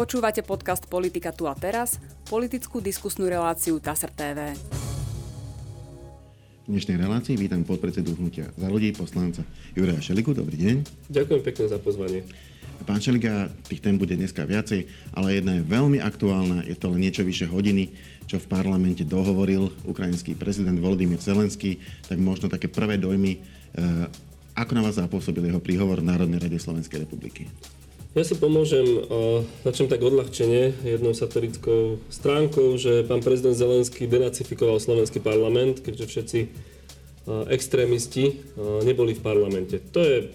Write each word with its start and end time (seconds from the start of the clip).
Počúvate 0.00 0.40
podcast 0.40 0.88
Politika 0.88 1.28
tu 1.28 1.44
a 1.44 1.52
teraz, 1.52 2.00
politickú 2.24 2.80
diskusnú 2.80 3.28
reláciu 3.28 3.76
TASR 3.76 4.08
TV. 4.08 4.56
V 6.64 6.68
dnešnej 6.72 6.96
relácii 6.96 7.36
vítam 7.36 7.60
podpredsedu 7.68 8.16
hnutia 8.16 8.48
za 8.56 8.72
ľudí, 8.72 8.96
poslanca 8.96 9.44
Juraja 9.76 10.00
Šeliku. 10.00 10.32
Dobrý 10.32 10.56
deň. 10.56 11.04
Ďakujem 11.12 11.42
pekne 11.44 11.64
za 11.68 11.76
pozvanie. 11.84 12.24
Pán 12.88 13.04
Šeliga, 13.04 13.52
tých 13.68 13.84
tém 13.84 14.00
bude 14.00 14.16
dneska 14.16 14.48
viacej, 14.48 14.88
ale 15.12 15.36
jedna 15.36 15.60
je 15.60 15.68
veľmi 15.68 16.00
aktuálna, 16.00 16.64
je 16.64 16.80
to 16.80 16.96
len 16.96 17.04
niečo 17.04 17.20
vyše 17.20 17.44
hodiny, 17.44 17.92
čo 18.24 18.40
v 18.40 18.48
parlamente 18.48 19.04
dohovoril 19.04 19.68
ukrajinský 19.84 20.32
prezident 20.32 20.80
Volodymyr 20.80 21.20
Zelenský, 21.20 21.76
tak 22.08 22.16
možno 22.16 22.48
také 22.48 22.72
prvé 22.72 22.96
dojmy, 22.96 23.36
eh, 23.36 24.08
ako 24.56 24.72
na 24.72 24.80
vás 24.80 24.96
zapôsobil 24.96 25.44
jeho 25.44 25.60
príhovor 25.60 26.00
v 26.00 26.08
Národnej 26.08 26.40
rade 26.40 26.56
Slovenskej 26.56 27.04
republiky? 27.04 27.52
Ja 28.10 28.26
si 28.26 28.34
pomôžem, 28.34 29.06
začnem 29.62 29.86
tak 29.86 30.02
odľahčenie 30.02 30.82
jednou 30.82 31.14
satirickou 31.14 32.02
stránkou, 32.10 32.74
že 32.74 33.06
pán 33.06 33.22
prezident 33.22 33.54
Zelenský 33.54 34.10
denacifikoval 34.10 34.82
slovenský 34.82 35.22
parlament, 35.22 35.78
keďže 35.78 36.10
všetci 36.10 36.38
extrémisti 37.54 38.42
neboli 38.82 39.14
v 39.14 39.22
parlamente. 39.22 39.78
To 39.94 40.02
je 40.02 40.26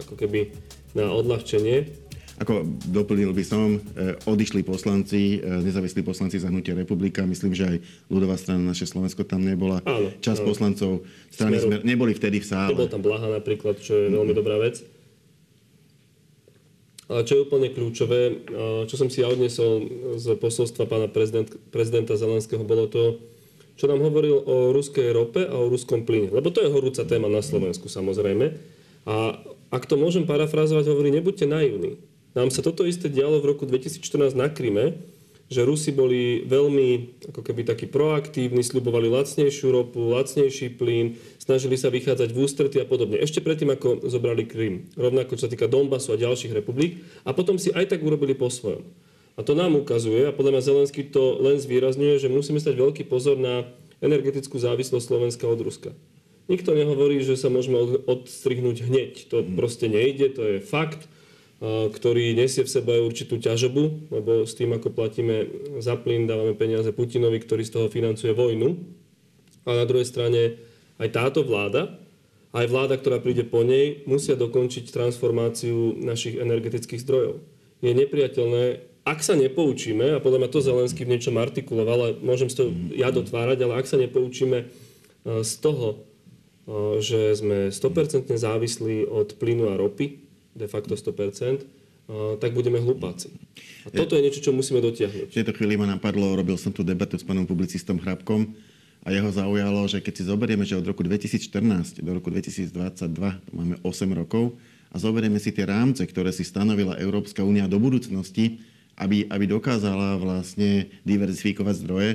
ako 0.00 0.16
keby 0.16 0.48
na 0.96 1.12
odľahčenie. 1.12 1.92
Ako 2.40 2.64
doplnil 2.88 3.36
by 3.36 3.44
som, 3.44 3.84
odišli 4.24 4.64
poslanci, 4.64 5.44
nezávislí 5.44 6.00
poslanci 6.00 6.40
za 6.40 6.48
hnutie 6.48 6.72
republika, 6.72 7.20
myslím, 7.28 7.52
že 7.52 7.68
aj 7.68 7.76
ľudová 8.08 8.40
strana 8.40 8.72
naše 8.72 8.88
Slovensko 8.88 9.28
tam 9.28 9.44
nebola. 9.44 9.84
Áno, 9.84 10.08
Čas 10.24 10.40
áno. 10.40 10.48
poslancov 10.48 11.04
strany 11.28 11.60
Smeru. 11.60 11.68
Smer 11.68 11.80
neboli 11.84 12.16
vtedy 12.16 12.40
v 12.40 12.46
sále. 12.48 12.72
Nebol 12.72 12.88
tam 12.88 13.04
Blaha 13.04 13.28
napríklad, 13.28 13.76
čo 13.76 13.92
je 13.92 14.08
veľmi 14.08 14.32
dobrá 14.32 14.56
vec. 14.56 14.80
Ale 17.10 17.26
čo 17.26 17.34
je 17.34 17.44
úplne 17.44 17.74
kľúčové, 17.74 18.46
čo 18.86 18.94
som 18.94 19.10
si 19.10 19.18
ja 19.18 19.26
odnesol 19.26 19.82
z 20.14 20.38
posolstva 20.38 20.86
pána 20.86 21.10
prezident, 21.10 21.50
prezidenta 21.74 22.14
Zelenského, 22.14 22.62
bolo 22.62 22.86
to, 22.86 23.18
čo 23.74 23.90
nám 23.90 23.98
hovoril 23.98 24.38
o 24.46 24.70
ruskej 24.70 25.10
rope 25.10 25.42
a 25.42 25.58
o 25.58 25.66
ruskom 25.66 26.06
plyne. 26.06 26.30
Lebo 26.30 26.54
to 26.54 26.62
je 26.62 26.70
horúca 26.70 27.02
téma 27.02 27.26
na 27.26 27.42
Slovensku 27.42 27.90
samozrejme. 27.90 28.54
A 29.10 29.42
ak 29.74 29.90
to 29.90 29.98
môžem 29.98 30.22
parafrázovať, 30.22 30.86
hovorí, 30.86 31.10
nebuďte 31.10 31.50
naivní. 31.50 31.98
Nám 32.38 32.54
sa 32.54 32.62
toto 32.62 32.86
isté 32.86 33.10
dialo 33.10 33.42
v 33.42 33.58
roku 33.58 33.66
2014 33.66 34.38
na 34.38 34.46
Kryme, 34.46 35.02
že 35.50 35.66
Rusi 35.66 35.90
boli 35.90 36.46
veľmi 36.46 37.18
ako 37.34 37.42
keby 37.42 37.66
takí 37.66 37.90
proaktívni, 37.90 38.62
slubovali 38.62 39.10
lacnejšiu 39.10 39.74
ropu, 39.74 39.98
lacnejší 40.14 40.78
plyn, 40.78 41.18
snažili 41.42 41.74
sa 41.74 41.90
vychádzať 41.90 42.30
v 42.30 42.38
ústrety 42.38 42.78
a 42.78 42.86
podobne. 42.86 43.18
Ešte 43.18 43.42
predtým, 43.42 43.74
ako 43.74 44.06
zobrali 44.06 44.46
Krym. 44.46 44.86
Rovnako, 44.94 45.34
čo 45.34 45.50
sa 45.50 45.52
týka 45.52 45.66
Donbasu 45.66 46.14
a 46.14 46.22
ďalších 46.22 46.54
republik. 46.54 47.02
A 47.26 47.34
potom 47.34 47.58
si 47.58 47.74
aj 47.74 47.90
tak 47.90 48.06
urobili 48.06 48.38
po 48.38 48.46
svojom. 48.46 48.86
A 49.34 49.42
to 49.42 49.58
nám 49.58 49.74
ukazuje, 49.74 50.30
a 50.30 50.36
podľa 50.36 50.54
mňa 50.54 50.62
Zelenský 50.62 51.02
to 51.10 51.42
len 51.42 51.58
zvýrazňuje, 51.58 52.22
že 52.22 52.30
musíme 52.30 52.62
stať 52.62 52.78
veľký 52.78 53.02
pozor 53.10 53.34
na 53.34 53.66
energetickú 53.98 54.54
závislosť 54.54 55.02
Slovenska 55.02 55.50
od 55.50 55.60
Ruska. 55.66 55.90
Nikto 56.46 56.78
nehovorí, 56.78 57.22
že 57.26 57.34
sa 57.34 57.50
môžeme 57.50 57.78
odstrihnúť 58.06 58.86
hneď. 58.86 59.12
To 59.34 59.42
proste 59.54 59.86
nejde, 59.86 60.30
to 60.34 60.42
je 60.46 60.56
fakt 60.62 61.10
ktorý 61.60 62.32
nesie 62.32 62.64
v 62.64 62.72
sebe 62.72 63.04
určitú 63.04 63.36
ťažobu, 63.36 64.08
lebo 64.08 64.48
s 64.48 64.56
tým, 64.56 64.72
ako 64.72 64.96
platíme 64.96 65.44
za 65.76 65.92
plyn, 66.00 66.24
dávame 66.24 66.56
peniaze 66.56 66.88
Putinovi, 66.88 67.36
ktorý 67.36 67.68
z 67.68 67.72
toho 67.76 67.86
financuje 67.92 68.32
vojnu. 68.32 68.80
A 69.68 69.76
na 69.76 69.84
druhej 69.84 70.08
strane 70.08 70.56
aj 70.96 71.08
táto 71.12 71.44
vláda, 71.44 72.00
aj 72.56 72.66
vláda, 72.66 72.96
ktorá 72.96 73.20
príde 73.20 73.44
po 73.44 73.60
nej, 73.60 74.02
musia 74.08 74.40
dokončiť 74.40 74.88
transformáciu 74.88 76.00
našich 76.00 76.40
energetických 76.40 77.04
zdrojov. 77.04 77.44
Je 77.84 77.92
nepriateľné, 77.92 78.64
ak 79.04 79.20
sa 79.20 79.36
nepoučíme, 79.36 80.16
a 80.16 80.22
podľa 80.24 80.44
mňa 80.44 80.50
to 80.52 80.64
Zelenský 80.64 81.04
v 81.04 81.12
niečom 81.16 81.36
artikuloval, 81.36 81.98
ale 82.00 82.12
môžem 82.20 82.48
to 82.48 82.72
ja 82.96 83.12
dotvárať, 83.12 83.58
ale 83.64 83.80
ak 83.80 83.86
sa 83.88 84.00
nepoučíme 84.00 84.68
z 85.24 85.52
toho, 85.60 86.08
že 87.00 87.36
sme 87.36 87.68
100% 87.68 88.32
závislí 88.32 89.08
od 89.08 89.36
plynu 89.36 89.72
a 89.72 89.80
ropy, 89.80 90.19
de 90.54 90.66
facto 90.66 90.94
100%, 90.98 91.66
tak 92.42 92.50
budeme 92.50 92.82
hlupáci. 92.82 93.30
A 93.86 93.94
toto 93.94 94.18
je 94.18 94.24
niečo, 94.26 94.42
čo 94.42 94.50
musíme 94.50 94.82
dotiahnuť. 94.82 95.30
V 95.30 95.36
tejto 95.36 95.54
chvíli 95.54 95.78
ma 95.78 95.86
napadlo, 95.86 96.34
robil 96.34 96.58
som 96.58 96.74
tu 96.74 96.82
debatu 96.82 97.14
s 97.14 97.22
pánom 97.22 97.46
publicistom 97.46 98.02
Hrabkom 98.02 98.50
a 99.06 99.14
jeho 99.14 99.30
zaujalo, 99.30 99.86
že 99.86 100.02
keď 100.02 100.12
si 100.18 100.22
zoberieme, 100.26 100.66
že 100.66 100.74
od 100.74 100.84
roku 100.84 101.06
2014 101.06 102.02
do 102.02 102.10
roku 102.10 102.28
2022 102.28 102.74
to 103.46 103.52
máme 103.54 103.78
8 103.86 103.86
rokov 104.12 104.58
a 104.90 104.96
zoberieme 104.98 105.38
si 105.38 105.54
tie 105.54 105.64
rámce, 105.64 106.02
ktoré 106.02 106.34
si 106.34 106.42
stanovila 106.42 106.98
Európska 106.98 107.46
únia 107.46 107.70
do 107.70 107.78
budúcnosti, 107.78 108.58
aby, 108.98 109.24
aby 109.30 109.44
dokázala 109.46 110.18
vlastne 110.18 110.90
diverzifikovať 111.06 111.74
zdroje, 111.86 112.10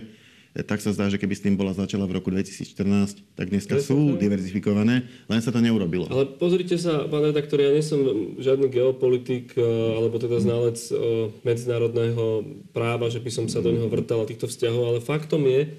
tak 0.63 0.79
sa 0.79 0.95
zdá, 0.95 1.11
že 1.11 1.19
keby 1.19 1.35
s 1.35 1.43
tým 1.43 1.59
bola 1.59 1.75
začala 1.75 2.07
v 2.07 2.15
roku 2.15 2.31
2014, 2.31 3.35
tak 3.35 3.51
dneska 3.51 3.75
sú 3.83 4.15
diverzifikované, 4.15 5.03
len 5.27 5.41
sa 5.43 5.51
to 5.51 5.59
neurobilo. 5.59 6.07
Ale 6.07 6.31
pozrite 6.39 6.79
sa, 6.79 7.03
pán 7.11 7.27
redaktor, 7.27 7.59
ja 7.59 7.75
nie 7.75 7.83
som 7.83 7.99
žiadny 8.39 8.71
geopolitik 8.71 9.51
e, 9.59 9.67
alebo 9.99 10.15
teda 10.15 10.39
znalec 10.39 10.79
e, 10.79 10.95
medzinárodného 11.43 12.47
práva, 12.71 13.11
že 13.11 13.19
by 13.19 13.31
som 13.35 13.45
sa 13.51 13.59
do 13.59 13.75
neho 13.75 13.91
vrtal 13.91 14.23
a 14.23 14.29
týchto 14.31 14.47
vzťahov, 14.47 14.95
ale 14.95 14.99
faktom 15.03 15.43
je, 15.43 15.75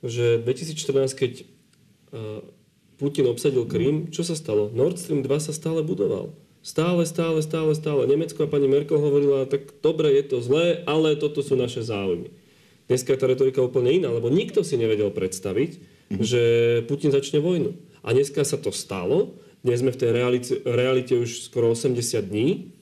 že 0.00 0.40
2014, 0.40 1.12
keď 1.12 1.32
e, 1.40 1.44
Putin 2.96 3.28
obsadil 3.28 3.68
Krym, 3.68 4.08
čo 4.08 4.24
sa 4.24 4.32
stalo? 4.32 4.72
Nord 4.72 4.96
Stream 4.96 5.20
2 5.20 5.28
sa 5.36 5.52
stále 5.52 5.84
budoval. 5.84 6.32
Stále, 6.64 7.04
stále, 7.04 7.44
stále, 7.44 7.76
stále. 7.76 8.08
Nemecko 8.08 8.40
a 8.40 8.48
pani 8.48 8.72
Merkel 8.72 8.96
hovorila, 8.96 9.44
tak 9.44 9.68
dobre, 9.84 10.16
je 10.16 10.24
to 10.32 10.40
zlé, 10.40 10.80
ale 10.88 11.12
toto 11.12 11.44
sú 11.44 11.60
naše 11.60 11.84
záujmy. 11.84 12.43
Dneska 12.84 13.16
je 13.16 13.20
tá 13.20 13.26
retorika 13.26 13.64
úplne 13.64 13.96
iná, 13.96 14.12
lebo 14.12 14.28
nikto 14.28 14.60
si 14.60 14.76
nevedel 14.76 15.08
predstaviť, 15.08 15.70
mm-hmm. 15.80 16.20
že 16.20 16.42
Putin 16.84 17.08
začne 17.08 17.40
vojnu. 17.40 17.72
A 18.04 18.12
dneska 18.12 18.44
sa 18.44 18.60
to 18.60 18.68
stalo, 18.68 19.40
dnes 19.64 19.80
sme 19.80 19.88
v 19.88 20.00
tej 20.00 20.10
realite, 20.12 20.52
realite 20.68 21.16
už 21.16 21.48
skoro 21.48 21.72
80 21.72 21.96
dní 22.20 22.76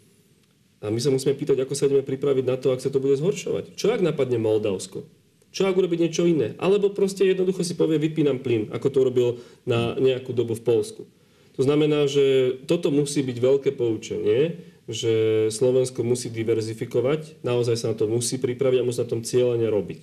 a 0.83 0.91
my 0.91 0.99
sa 0.99 1.15
musíme 1.15 1.39
pýtať, 1.39 1.63
ako 1.63 1.79
sa 1.79 1.87
ideme 1.87 2.03
pripraviť 2.03 2.43
na 2.43 2.59
to, 2.59 2.75
ak 2.75 2.83
sa 2.83 2.91
to 2.91 2.99
bude 2.99 3.15
zhoršovať. 3.23 3.79
Čo 3.79 3.95
ak 3.95 4.03
napadne 4.03 4.43
Moldavsko? 4.43 5.07
Čo 5.55 5.71
ak 5.71 5.79
urobiť 5.79 5.99
niečo 6.03 6.27
iné? 6.27 6.59
Alebo 6.59 6.91
proste 6.91 7.23
jednoducho 7.23 7.63
si 7.63 7.79
povie, 7.79 8.03
vypínam 8.03 8.43
plyn, 8.43 8.75
ako 8.75 8.87
to 8.91 8.97
urobil 9.07 9.29
na 9.63 9.95
nejakú 9.95 10.35
dobu 10.35 10.59
v 10.59 10.67
Polsku. 10.67 11.07
To 11.55 11.63
znamená, 11.63 12.11
že 12.11 12.57
toto 12.67 12.91
musí 12.91 13.23
byť 13.23 13.37
veľké 13.39 13.71
poučenie, 13.79 14.59
že 14.93 15.49
Slovensko 15.49 16.05
musí 16.05 16.29
diverzifikovať, 16.29 17.41
naozaj 17.41 17.77
sa 17.81 17.87
na 17.91 17.97
to 17.97 18.05
musí 18.07 18.37
pripraviť 18.37 18.79
a 18.79 18.87
musí 18.87 19.01
na 19.01 19.09
tom 19.09 19.25
cieľene 19.25 19.67
robiť. 19.73 20.03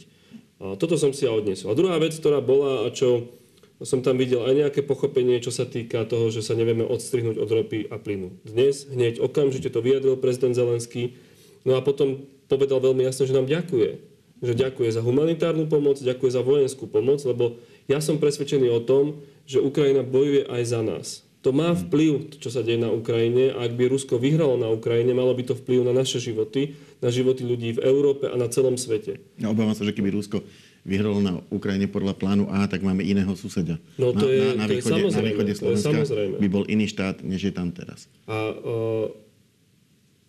A 0.60 0.76
toto 0.76 1.00
som 1.00 1.16
si 1.16 1.24
ja 1.24 1.32
odnesol. 1.32 1.72
A 1.72 1.78
druhá 1.80 1.96
vec, 2.02 2.18
ktorá 2.18 2.44
bola 2.44 2.84
a 2.84 2.92
čo 2.92 3.32
som 3.80 4.04
tam 4.04 4.20
videl 4.20 4.44
aj 4.44 4.68
nejaké 4.68 4.82
pochopenie, 4.84 5.40
čo 5.40 5.56
sa 5.56 5.64
týka 5.64 6.04
toho, 6.04 6.28
že 6.28 6.44
sa 6.44 6.52
nevieme 6.52 6.84
odstrihnúť 6.84 7.40
od 7.40 7.48
ropy 7.48 7.88
a 7.88 7.96
plynu. 7.96 8.44
Dnes, 8.44 8.84
hneď 8.92 9.24
okamžite 9.24 9.72
to 9.72 9.80
vyjadril 9.80 10.20
prezident 10.20 10.52
Zelenský, 10.52 11.16
no 11.64 11.80
a 11.80 11.86
potom 11.86 12.28
povedal 12.52 12.84
veľmi 12.84 13.08
jasne, 13.08 13.24
že 13.24 13.38
nám 13.38 13.48
ďakuje. 13.48 14.04
Že 14.44 14.54
ďakuje 14.68 14.90
za 14.92 15.00
humanitárnu 15.00 15.72
pomoc, 15.72 15.96
ďakuje 15.96 16.32
za 16.32 16.44
vojenskú 16.44 16.92
pomoc, 16.92 17.24
lebo 17.24 17.56
ja 17.88 18.04
som 18.04 18.20
presvedčený 18.20 18.68
o 18.68 18.84
tom, 18.84 19.24
že 19.48 19.64
Ukrajina 19.64 20.04
bojuje 20.04 20.44
aj 20.44 20.64
za 20.68 20.82
nás 20.84 21.29
to 21.40 21.56
má 21.56 21.72
vplyv, 21.72 22.36
čo 22.36 22.52
sa 22.52 22.60
deje 22.60 22.76
na 22.76 22.92
Ukrajine 22.92 23.56
a 23.56 23.64
ak 23.64 23.80
by 23.80 23.88
Rusko 23.88 24.20
vyhralo 24.20 24.60
na 24.60 24.68
Ukrajine, 24.68 25.16
malo 25.16 25.32
by 25.32 25.48
to 25.48 25.56
vplyv 25.56 25.88
na 25.88 25.96
naše 25.96 26.20
životy, 26.20 26.76
na 27.00 27.08
životy 27.08 27.48
ľudí 27.48 27.80
v 27.80 27.84
Európe 27.88 28.28
a 28.28 28.36
na 28.36 28.52
celom 28.52 28.76
svete. 28.76 29.24
Ja 29.40 29.48
obávam 29.48 29.72
sa, 29.72 29.88
že 29.88 29.96
keby 29.96 30.12
Rusko 30.12 30.44
vyhralo 30.84 31.24
na 31.24 31.40
Ukrajine 31.48 31.88
podľa 31.88 32.20
plánu 32.20 32.52
A, 32.52 32.68
tak 32.68 32.84
máme 32.84 33.08
iného 33.08 33.32
suseda. 33.40 33.80
No 33.96 34.12
to 34.12 34.28
je, 34.28 34.52
na, 34.52 34.64
na, 34.64 34.68
na, 34.68 34.68
východe, 34.68 35.00
to 35.00 35.08
je 35.08 35.16
na 35.16 35.24
východe 35.24 35.54
Slovenska 35.56 35.92
samozrejme. 35.96 36.36
by 36.44 36.50
bol 36.52 36.64
iný 36.68 36.92
štát, 36.92 37.24
než 37.24 37.52
je 37.52 37.54
tam 37.56 37.72
teraz. 37.72 38.12
A 38.28 38.38
uh, 38.52 39.08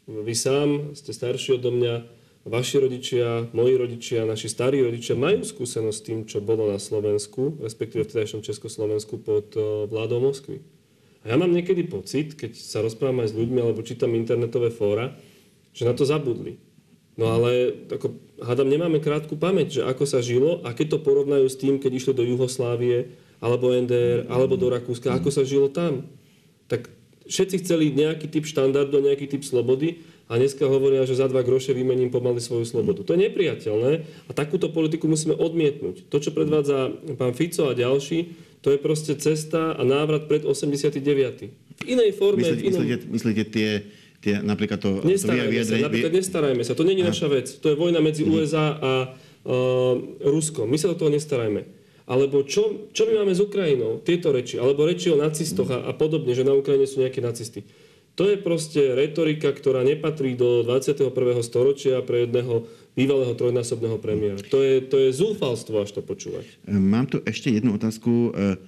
vy 0.06 0.34
sám 0.34 0.94
ste 0.94 1.10
starší 1.10 1.58
odo 1.58 1.74
mňa, 1.74 2.06
vaši 2.46 2.86
rodičia, 2.86 3.50
moji 3.50 3.74
rodičia, 3.78 4.22
naši 4.26 4.46
starí 4.46 4.78
rodičia 4.78 5.18
majú 5.18 5.42
skúsenosť 5.42 5.98
s 5.98 6.06
tým, 6.06 6.18
čo 6.22 6.38
bolo 6.38 6.70
na 6.70 6.78
Slovensku, 6.78 7.58
respektíve 7.58 8.06
v 8.06 8.10
tedajšom 8.14 8.46
Československu 8.46 9.18
pod 9.22 9.54
vládou 9.90 10.22
Moskvy. 10.22 10.79
A 11.20 11.24
ja 11.32 11.36
mám 11.36 11.52
niekedy 11.52 11.84
pocit, 11.84 12.36
keď 12.36 12.56
sa 12.56 12.80
rozprávam 12.80 13.20
aj 13.20 13.32
s 13.32 13.38
ľuďmi 13.38 13.58
alebo 13.60 13.84
čítam 13.84 14.16
internetové 14.16 14.72
fóra, 14.72 15.12
že 15.76 15.84
na 15.84 15.92
to 15.92 16.08
zabudli. 16.08 16.56
No 17.20 17.28
ale 17.28 17.76
ako, 17.92 18.16
hádam, 18.40 18.72
nemáme 18.72 18.96
krátku 19.02 19.36
pamäť, 19.36 19.80
že 19.80 19.82
ako 19.84 20.04
sa 20.08 20.24
žilo 20.24 20.64
a 20.64 20.72
keď 20.72 20.96
to 20.96 21.04
porovnajú 21.04 21.46
s 21.50 21.60
tým, 21.60 21.76
keď 21.76 21.92
išli 22.00 22.12
do 22.16 22.24
Juhoslávie, 22.24 23.12
alebo 23.40 23.72
NDR, 23.72 24.28
alebo 24.28 24.56
do 24.56 24.68
Rakúska, 24.68 25.16
ako 25.16 25.32
sa 25.32 25.42
žilo 25.48 25.72
tam. 25.72 26.08
Tak 26.68 26.92
všetci 27.24 27.64
chceli 27.64 27.92
nejaký 27.92 28.28
typ 28.28 28.44
štandardu, 28.44 29.00
nejaký 29.00 29.32
typ 29.32 29.42
slobody 29.44 30.04
a 30.28 30.36
dneska 30.36 30.68
hovoria, 30.68 31.08
že 31.08 31.18
za 31.18 31.26
dva 31.26 31.40
groše 31.40 31.72
vymením 31.72 32.12
pomaly 32.12 32.38
svoju 32.38 32.68
slobodu. 32.68 33.00
To 33.02 33.16
je 33.16 33.24
nepriateľné 33.26 33.92
a 34.28 34.30
takúto 34.36 34.68
politiku 34.70 35.08
musíme 35.08 35.34
odmietnúť. 35.34 36.06
To, 36.12 36.16
čo 36.20 36.36
predvádza 36.36 36.92
pán 37.16 37.32
Fico 37.32 37.66
a 37.66 37.74
ďalší, 37.74 38.49
to 38.60 38.72
je 38.72 38.78
proste 38.78 39.16
cesta 39.16 39.72
a 39.72 39.82
návrat 39.84 40.28
pred 40.28 40.44
89. 40.44 41.00
V 41.80 41.84
inej 41.88 42.10
forme. 42.16 42.44
Myslíte, 42.44 42.64
inom... 42.64 42.80
myslíte, 42.84 43.04
myslíte 43.08 43.44
tie 43.48 43.70
tie, 44.20 44.44
napríklad 44.44 44.78
to... 44.78 45.00
Nestarajme 45.00 45.48
to 45.48 45.64
sa, 45.64 45.76
napríklad 45.80 46.12
nestarajme 46.12 46.62
sa. 46.62 46.72
To 46.76 46.84
je 46.84 47.00
naša 47.00 47.28
vec. 47.32 47.46
To 47.64 47.66
je 47.72 47.76
vojna 47.76 48.04
medzi 48.04 48.22
mm. 48.22 48.30
USA 48.36 48.76
a 48.76 48.92
uh, 49.16 49.96
Ruskom. 50.28 50.68
My 50.68 50.76
sa 50.76 50.92
do 50.92 50.96
toho 51.00 51.08
nestarajme. 51.08 51.64
Alebo 52.10 52.44
čo, 52.44 52.90
čo 52.92 53.08
my 53.08 53.24
máme 53.24 53.32
s 53.32 53.40
Ukrajinou? 53.40 54.04
Tieto 54.04 54.34
reči. 54.34 54.60
Alebo 54.60 54.84
reči 54.84 55.08
o 55.08 55.16
nacistoch 55.16 55.72
a, 55.72 55.88
a 55.88 55.92
podobne, 55.96 56.36
že 56.36 56.44
na 56.44 56.52
Ukrajine 56.52 56.84
sú 56.84 57.00
nejaké 57.00 57.24
nacisti. 57.24 57.64
To 58.18 58.28
je 58.28 58.36
proste 58.36 58.92
retorika, 58.92 59.48
ktorá 59.54 59.80
nepatrí 59.80 60.36
do 60.36 60.60
21. 60.66 61.08
storočia 61.40 62.02
pre 62.04 62.28
jedného 62.28 62.68
bývalého 62.94 63.32
trojnásobného 63.38 63.98
premiéra. 64.02 64.38
To 64.50 64.60
je, 64.60 64.82
to 64.82 64.96
je 64.98 65.10
zúfalstvo, 65.14 65.82
až 65.82 65.94
to 65.94 66.02
počúvať. 66.02 66.46
Mám 66.66 67.10
tu 67.10 67.22
ešte 67.22 67.50
jednu 67.50 67.74
otázku 67.78 68.10
e, 68.10 68.58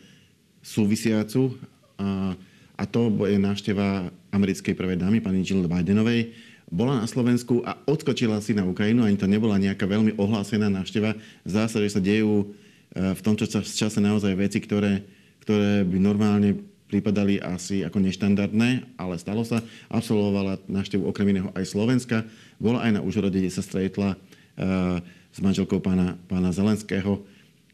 súvisiacu 0.63 1.59
a, 1.99 2.39
a 2.79 2.83
to 2.87 3.11
je 3.27 3.39
návšteva 3.39 4.09
americkej 4.31 4.75
prvej 4.79 4.99
dámy, 4.99 5.19
pani 5.21 5.43
Jill 5.43 5.67
Bidenovej. 5.67 6.33
Bola 6.73 7.05
na 7.05 7.07
Slovensku 7.11 7.61
a 7.69 7.77
odskočila 7.85 8.41
si 8.41 8.57
na 8.57 8.65
Ukrajinu, 8.65 9.05
ani 9.05 9.21
to 9.21 9.29
nebola 9.29 9.61
nejaká 9.61 9.85
veľmi 9.85 10.17
ohlásená 10.17 10.73
návšteva. 10.73 11.21
Zdá 11.45 11.69
sa, 11.69 11.83
že 11.85 11.93
sa 11.93 12.01
dejú 12.01 12.49
e, 12.97 13.13
v 13.13 13.21
tom 13.21 13.37
čase 13.37 13.99
naozaj 14.01 14.33
veci, 14.39 14.59
ktoré, 14.63 15.05
ktoré 15.45 15.85
by 15.85 15.99
normálne 16.01 16.72
pripadali 16.93 17.41
asi 17.41 17.81
ako 17.81 18.05
neštandardné, 18.05 19.01
ale 19.01 19.17
stalo 19.17 19.49
sa. 19.49 19.65
Absolvovala 19.89 20.61
návštevu 20.69 21.09
okrem 21.09 21.33
iného 21.33 21.49
aj 21.57 21.73
Slovenska. 21.73 22.29
Bola 22.61 22.85
aj 22.85 23.01
na 23.01 23.01
Užhorode, 23.01 23.41
kde 23.41 23.49
sa 23.49 23.65
stretla 23.65 24.13
uh, 24.13 25.01
s 25.33 25.39
manželkou 25.41 25.81
pána, 25.81 26.21
pána 26.29 26.53
Zelenského. 26.53 27.25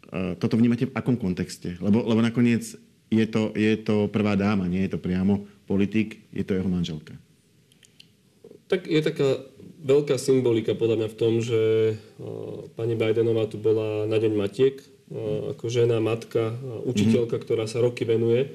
Uh, 0.06 0.38
toto 0.38 0.54
vnímate 0.54 0.86
v 0.86 0.94
akom 0.94 1.18
kontexte? 1.18 1.74
Lebo, 1.82 2.06
lebo 2.06 2.22
nakoniec 2.22 2.78
je 3.10 3.26
to, 3.26 3.50
je 3.58 3.74
to 3.82 4.06
prvá 4.06 4.38
dáma, 4.38 4.70
nie 4.70 4.86
je 4.86 4.94
to 4.94 5.02
priamo 5.02 5.50
politik, 5.66 6.22
je 6.30 6.46
to 6.46 6.54
jeho 6.54 6.70
manželka. 6.70 7.18
Tak 8.70 8.86
je 8.86 9.00
taká 9.02 9.42
veľká 9.82 10.14
symbolika 10.20 10.78
podľa 10.78 11.02
mňa 11.02 11.08
v 11.10 11.18
tom, 11.18 11.42
že 11.42 11.60
uh, 12.22 12.70
pani 12.78 12.94
Bidenová 12.94 13.50
tu 13.50 13.58
bola 13.58 14.06
na 14.06 14.14
Deň 14.22 14.38
Matiek, 14.38 14.78
ako 15.56 15.72
žena, 15.72 16.04
matka, 16.04 16.52
učiteľka, 16.84 17.40
mm-hmm. 17.40 17.46
ktorá 17.48 17.64
sa 17.64 17.80
roky 17.80 18.04
venuje 18.04 18.52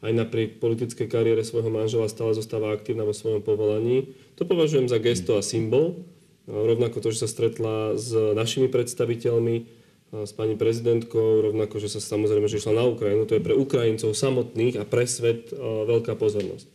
aj 0.00 0.12
napriek 0.16 0.58
politickej 0.58 1.06
kariére 1.06 1.44
svojho 1.46 1.70
manžela 1.70 2.10
stále 2.10 2.34
zostáva 2.34 2.72
aktívna 2.74 3.06
vo 3.06 3.14
svojom 3.14 3.44
povolaní. 3.44 4.16
To 4.40 4.48
považujem 4.48 4.90
za 4.90 4.98
gesto 4.98 5.38
a 5.38 5.42
symbol. 5.44 6.02
Rovnako 6.44 7.00
to, 7.00 7.08
že 7.14 7.24
sa 7.24 7.28
stretla 7.30 7.96
s 7.96 8.12
našimi 8.12 8.68
predstaviteľmi, 8.68 9.84
s 10.14 10.30
pani 10.36 10.54
prezidentkou, 10.54 11.42
rovnako, 11.50 11.80
že 11.80 11.88
sa 11.88 12.04
samozrejme, 12.04 12.46
že 12.46 12.60
išla 12.60 12.78
na 12.78 12.84
Ukrajinu. 12.86 13.24
To 13.26 13.34
je 13.34 13.42
pre 13.42 13.56
Ukrajincov 13.56 14.12
samotných 14.12 14.78
a 14.78 14.84
pre 14.84 15.08
svet 15.08 15.50
veľká 15.60 16.14
pozornosť. 16.20 16.68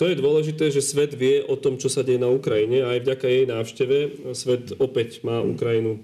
To 0.00 0.08
je 0.08 0.16
dôležité, 0.16 0.72
že 0.72 0.80
svet 0.80 1.12
vie 1.12 1.44
o 1.44 1.58
tom, 1.58 1.76
čo 1.76 1.92
sa 1.92 2.00
deje 2.00 2.16
na 2.16 2.32
Ukrajine 2.32 2.80
a 2.82 2.96
aj 2.96 3.04
vďaka 3.04 3.26
jej 3.28 3.44
návšteve 3.44 3.98
svet 4.32 4.72
opäť 4.80 5.20
má 5.20 5.44
Ukrajinu 5.44 6.00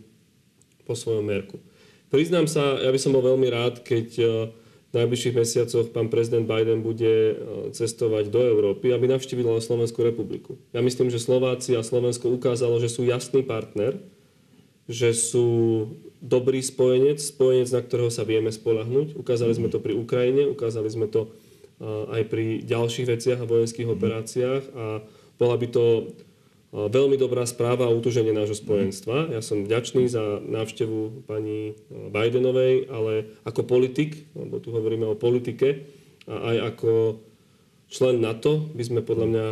po 0.85 0.93
svojom 0.93 1.25
merku. 1.25 1.56
Priznám 2.12 2.50
sa, 2.50 2.83
ja 2.83 2.91
by 2.93 3.00
som 3.00 3.17
bol 3.17 3.25
veľmi 3.25 3.49
rád, 3.49 3.81
keď 3.87 4.09
v 4.88 4.96
najbližších 4.96 5.37
mesiacoch 5.37 5.93
pán 5.93 6.08
prezident 6.08 6.49
Biden 6.49 6.81
bude 6.81 7.05
e, 7.05 7.35
cestovať 7.76 8.32
do 8.32 8.40
Európy, 8.40 8.88
aby 8.96 9.05
navštívil 9.05 9.61
Slovenskú 9.61 10.00
republiku. 10.00 10.56
Ja 10.73 10.81
myslím, 10.81 11.12
že 11.12 11.20
Slováci 11.20 11.76
a 11.76 11.85
Slovensko 11.85 12.32
ukázalo, 12.32 12.81
že 12.81 12.88
sú 12.88 13.05
jasný 13.05 13.44
partner, 13.44 14.00
že 14.88 15.12
sú 15.12 15.49
dobrý 16.25 16.64
spojenec, 16.64 17.20
spojenec, 17.20 17.69
na 17.69 17.85
ktorého 17.85 18.08
sa 18.08 18.25
vieme 18.25 18.49
spolahnuť. 18.49 19.20
Ukázali 19.20 19.52
sme 19.52 19.69
to 19.69 19.76
pri 19.76 19.93
Ukrajine, 19.93 20.49
ukázali 20.49 20.88
sme 20.88 21.05
to 21.05 21.29
e, 21.29 21.85
aj 22.08 22.23
pri 22.32 22.64
ďalších 22.64 23.06
veciach 23.12 23.38
a 23.44 23.50
vojenských 23.50 23.93
operáciách 23.93 24.62
a 24.73 25.05
bola 25.37 25.56
by 25.61 25.67
to 25.69 25.85
veľmi 26.73 27.17
dobrá 27.17 27.49
správa 27.49 27.88
o 27.88 27.97
utuženie 27.97 28.37
nášho 28.37 28.61
spojenstva. 28.61 29.32
Ja 29.32 29.41
som 29.41 29.65
vďačný 29.65 30.05
za 30.09 30.41
návštevu 30.44 31.25
pani 31.25 31.79
Bidenovej, 31.88 32.93
ale 32.93 33.32
ako 33.49 33.65
politik, 33.65 34.29
lebo 34.37 34.61
tu 34.61 34.73
hovoríme 34.73 35.09
o 35.09 35.17
politike, 35.17 35.88
a 36.29 36.53
aj 36.53 36.56
ako 36.76 36.91
člen 37.88 38.20
NATO 38.20 38.69
by 38.76 38.85
sme 38.85 39.00
podľa 39.00 39.26
mňa 39.32 39.47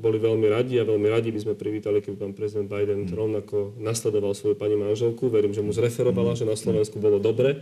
boli 0.00 0.16
veľmi 0.16 0.48
radi 0.48 0.80
a 0.80 0.88
veľmi 0.88 1.12
radi 1.12 1.28
by 1.28 1.42
sme 1.42 1.54
privítali, 1.58 2.00
keby 2.00 2.16
pán 2.16 2.32
prezident 2.32 2.72
Biden 2.72 3.04
mm. 3.04 3.12
rovnako 3.12 3.76
nasledoval 3.76 4.32
svoju 4.32 4.56
pani 4.56 4.80
manželku. 4.80 5.28
Verím, 5.28 5.52
že 5.52 5.60
mu 5.60 5.76
zreferovala, 5.76 6.38
že 6.38 6.48
na 6.48 6.56
Slovensku 6.56 6.96
bolo 6.96 7.20
dobre, 7.20 7.60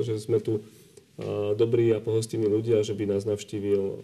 že 0.00 0.16
sme 0.16 0.40
tu 0.40 0.64
dobrí 1.58 1.90
a 1.92 2.00
pohostinní 2.00 2.46
ľudia, 2.46 2.86
že 2.86 2.94
by 2.94 3.04
nás 3.04 3.26
navštívil 3.26 4.00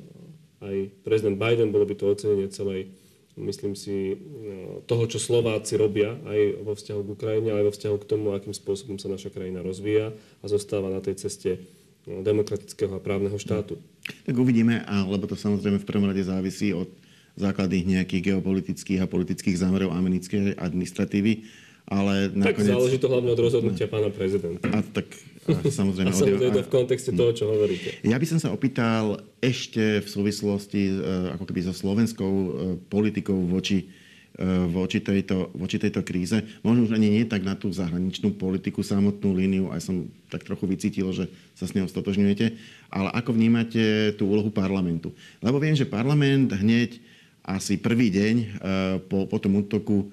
aj 0.61 0.77
prezident 1.07 1.39
Biden. 1.39 1.73
Bolo 1.73 1.87
by 1.87 1.95
to 1.95 2.11
ocenenie 2.11 2.51
celej 2.51 2.91
myslím 3.35 3.75
si, 3.75 4.15
no, 4.19 4.83
toho, 4.87 5.05
čo 5.11 5.19
Slováci 5.19 5.75
robia 5.75 6.15
aj 6.27 6.41
vo 6.63 6.73
vzťahu 6.79 7.01
k 7.03 7.13
Ukrajine, 7.19 7.49
ale 7.51 7.67
aj 7.67 7.69
vo 7.71 7.75
vzťahu 7.75 7.97
k 7.99 8.09
tomu, 8.09 8.27
akým 8.31 8.55
spôsobom 8.55 8.97
sa 8.99 9.11
naša 9.11 9.35
krajina 9.35 9.63
rozvíja 9.63 10.15
a 10.15 10.47
zostáva 10.47 10.91
na 10.91 11.03
tej 11.03 11.19
ceste 11.19 11.59
no, 12.07 12.23
demokratického 12.23 12.95
a 12.95 13.03
právneho 13.03 13.35
štátu. 13.35 13.79
Tak 14.27 14.37
uvidíme, 14.39 14.87
lebo 14.87 15.27
to 15.27 15.35
samozrejme 15.35 15.83
v 15.83 15.89
prvom 15.89 16.07
rade 16.07 16.23
závisí 16.23 16.71
od 16.71 16.87
základných 17.35 17.99
nejakých 17.99 18.31
geopolitických 18.31 19.03
a 19.03 19.11
politických 19.11 19.59
zámerov 19.59 19.91
americkej 19.91 20.55
administratívy 20.55 21.64
ale 21.85 22.33
nakoniec... 22.33 22.73
Tak 22.73 22.81
záleží 22.81 22.97
to 22.97 23.09
hlavne 23.13 23.31
od 23.33 23.41
rozhodnutia 23.41 23.87
pána 23.89 24.09
prezidenta. 24.09 24.65
A 24.73 24.81
tak 24.81 25.05
a 25.45 25.61
samozrejme... 25.69 26.09
a 26.09 26.17
samozrejme 26.17 26.57
to 26.57 26.65
v 26.65 26.73
kontexte 26.73 27.11
toho, 27.13 27.31
čo 27.37 27.45
hovoríte. 27.45 28.01
Ja 28.01 28.17
by 28.17 28.25
som 28.25 28.39
sa 28.41 28.49
opýtal 28.49 29.21
ešte 29.45 30.01
v 30.01 30.09
súvislosti 30.09 30.83
e, 30.89 30.95
ako 31.37 31.45
keby 31.45 31.61
so 31.69 31.77
slovenskou 31.77 32.33
e, 32.33 32.49
politikou 32.89 33.37
voči, 33.45 33.85
e, 33.85 34.45
voči, 34.73 35.05
tejto, 35.05 35.53
voči 35.53 35.77
tejto 35.77 36.01
kríze. 36.01 36.41
Možno 36.65 36.89
už 36.89 36.97
ani 36.97 37.21
nie 37.21 37.25
tak 37.29 37.45
na 37.45 37.53
tú 37.53 37.69
zahraničnú 37.69 38.33
politiku, 38.41 38.81
samotnú 38.81 39.37
líniu, 39.37 39.69
aj 39.69 39.85
som 39.85 40.09
tak 40.33 40.49
trochu 40.49 40.65
vycítil, 40.65 41.13
že 41.13 41.29
sa 41.53 41.69
s 41.69 41.77
ňou 41.77 41.85
stotožňujete, 41.85 42.57
ale 42.89 43.13
ako 43.13 43.37
vnímate 43.37 44.17
tú 44.17 44.33
úlohu 44.33 44.49
parlamentu? 44.49 45.13
Lebo 45.45 45.61
viem, 45.61 45.77
že 45.77 45.85
parlament 45.85 46.49
hneď 46.57 46.97
asi 47.45 47.77
prvý 47.77 48.09
deň 48.09 48.65
po, 49.13 49.29
po 49.29 49.37
tom 49.37 49.61
útoku 49.61 50.09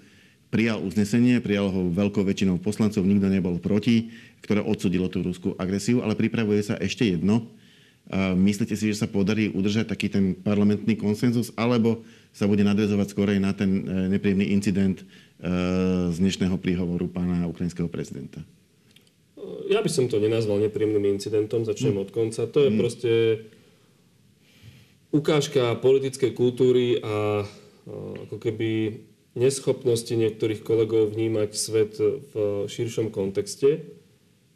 prijal 0.51 0.83
uznesenie, 0.83 1.39
prijal 1.39 1.71
ho 1.71 1.88
veľkou 1.88 2.27
väčšinou 2.27 2.59
poslancov, 2.59 3.07
nikto 3.07 3.31
nebol 3.31 3.56
proti, 3.57 4.12
ktoré 4.44 4.59
odsudilo 4.59 5.07
tú 5.07 5.24
ruskú 5.24 5.56
agresiu, 5.56 6.03
ale 6.03 6.19
pripravuje 6.19 6.59
sa 6.62 6.75
ešte 6.75 7.07
jedno. 7.07 7.48
Myslíte 8.36 8.75
si, 8.75 8.92
že 8.92 9.00
sa 9.00 9.07
podarí 9.07 9.48
udržať 9.56 9.88
taký 9.88 10.12
ten 10.12 10.36
parlamentný 10.36 11.00
konsenzus, 11.00 11.56
alebo 11.56 12.03
sa 12.36 12.44
bude 12.44 12.68
nadvezovať 12.68 13.07
skorej 13.15 13.39
na 13.39 13.56
ten 13.56 13.88
e, 13.88 14.12
nepríjemný 14.12 14.51
incident 14.51 15.00
e, 15.00 15.05
z 16.12 16.17
dnešného 16.20 16.60
príhovoru 16.60 17.08
pána 17.08 17.48
ukrajinského 17.48 17.88
prezidenta? 17.88 18.43
Ja 19.72 19.79
by 19.79 19.88
som 19.88 20.12
to 20.12 20.20
nenazval 20.20 20.60
nepríjemným 20.60 21.15
incidentom, 21.15 21.63
začnem 21.63 21.96
mm. 21.96 22.03
od 22.03 22.10
konca. 22.12 22.43
To 22.51 22.60
je 22.60 22.72
mm. 22.72 22.79
proste 22.79 23.12
ukážka 25.15 25.79
politickej 25.79 26.31
kultúry 26.36 27.00
a 27.00 27.43
ako 28.27 28.38
keby 28.39 29.00
neschopnosti 29.36 30.12
niektorých 30.12 30.64
kolegov 30.64 31.16
vnímať 31.16 31.50
svet 31.56 31.96
v 32.00 32.34
širšom 32.68 33.14
kontexte 33.16 33.88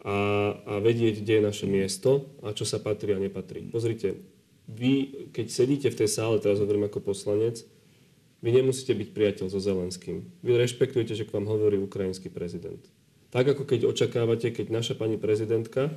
a, 0.04 0.18
a 0.54 0.74
vedieť, 0.84 1.24
kde 1.24 1.34
je 1.40 1.48
naše 1.48 1.66
miesto 1.66 2.30
a 2.44 2.52
čo 2.52 2.68
sa 2.68 2.78
patrí 2.84 3.16
a 3.16 3.20
nepatrí. 3.20 3.72
Pozrite, 3.72 4.20
vy, 4.68 5.28
keď 5.32 5.46
sedíte 5.48 5.88
v 5.94 6.00
tej 6.04 6.10
sále, 6.10 6.42
teraz 6.42 6.60
hovorím 6.60 6.90
ako 6.90 7.02
poslanec, 7.02 7.64
vy 8.44 8.50
nemusíte 8.52 8.94
byť 8.94 9.10
priateľ 9.16 9.48
so 9.50 9.58
Zelenským. 9.58 10.22
Vy 10.46 10.60
rešpektujete, 10.60 11.18
že 11.18 11.26
k 11.26 11.34
vám 11.34 11.50
hovorí 11.50 11.82
ukrajinský 11.82 12.30
prezident. 12.30 12.82
Tak 13.34 13.58
ako 13.58 13.66
keď 13.66 13.90
očakávate, 13.90 14.54
keď 14.54 14.70
naša 14.70 14.94
pani 14.94 15.18
prezidentka 15.18 15.90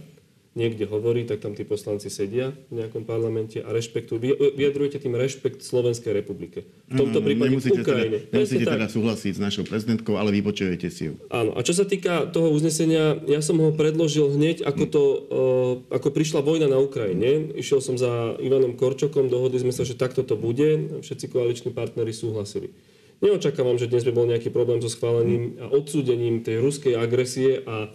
niekde 0.57 0.88
hovorí, 0.88 1.28
tak 1.28 1.45
tam 1.45 1.52
tí 1.52 1.62
poslanci 1.62 2.09
sedia 2.09 2.57
v 2.73 2.83
nejakom 2.83 3.05
parlamente 3.05 3.61
a 3.61 3.69
rešpektujú. 3.69 4.19
Vyjadrujete 4.57 4.99
tým 4.99 5.14
rešpekt 5.14 5.61
Slovenskej 5.61 6.17
republike. 6.17 6.64
V 6.88 6.99
tomto 6.99 7.21
prípade 7.21 7.52
nemusíte 7.52 7.85
Ukrajine. 7.85 8.19
Teda, 8.26 8.35
nemusíte 8.35 8.64
teda 8.64 8.88
súhlasiť 8.88 9.33
s 9.37 9.40
našou 9.40 9.64
prezidentkou, 9.69 10.17
ale 10.17 10.33
vypočujete 10.35 10.88
si 10.88 11.12
ju. 11.12 11.14
Áno. 11.28 11.52
A 11.55 11.61
čo 11.61 11.76
sa 11.76 11.85
týka 11.85 12.26
toho 12.33 12.49
uznesenia, 12.50 13.21
ja 13.28 13.45
som 13.45 13.61
ho 13.61 13.71
predložil 13.71 14.35
hneď, 14.35 14.64
ako, 14.64 14.85
to, 14.88 15.02
uh, 15.05 15.73
ako 15.95 16.09
prišla 16.11 16.40
vojna 16.40 16.67
na 16.67 16.81
Ukrajine. 16.81 17.52
Išiel 17.55 17.85
som 17.85 17.95
za 18.00 18.35
Ivanom 18.40 18.75
Korčokom, 18.75 19.28
dohodli 19.28 19.61
sme 19.62 19.73
sa, 19.75 19.85
že 19.85 19.95
takto 19.95 20.25
to 20.25 20.35
bude. 20.35 21.00
Všetci 21.05 21.28
koaliční 21.31 21.71
partnery 21.71 22.11
súhlasili. 22.11 22.73
Neočakávam, 23.19 23.75
že 23.75 23.90
dnes 23.90 24.07
by 24.07 24.12
bol 24.14 24.31
nejaký 24.31 24.55
problém 24.55 24.78
so 24.78 24.87
schválením 24.87 25.59
a 25.59 25.67
odsúdením 25.75 26.47
tej 26.47 26.62
ruskej 26.62 26.95
agresie 26.95 27.67
a 27.67 27.90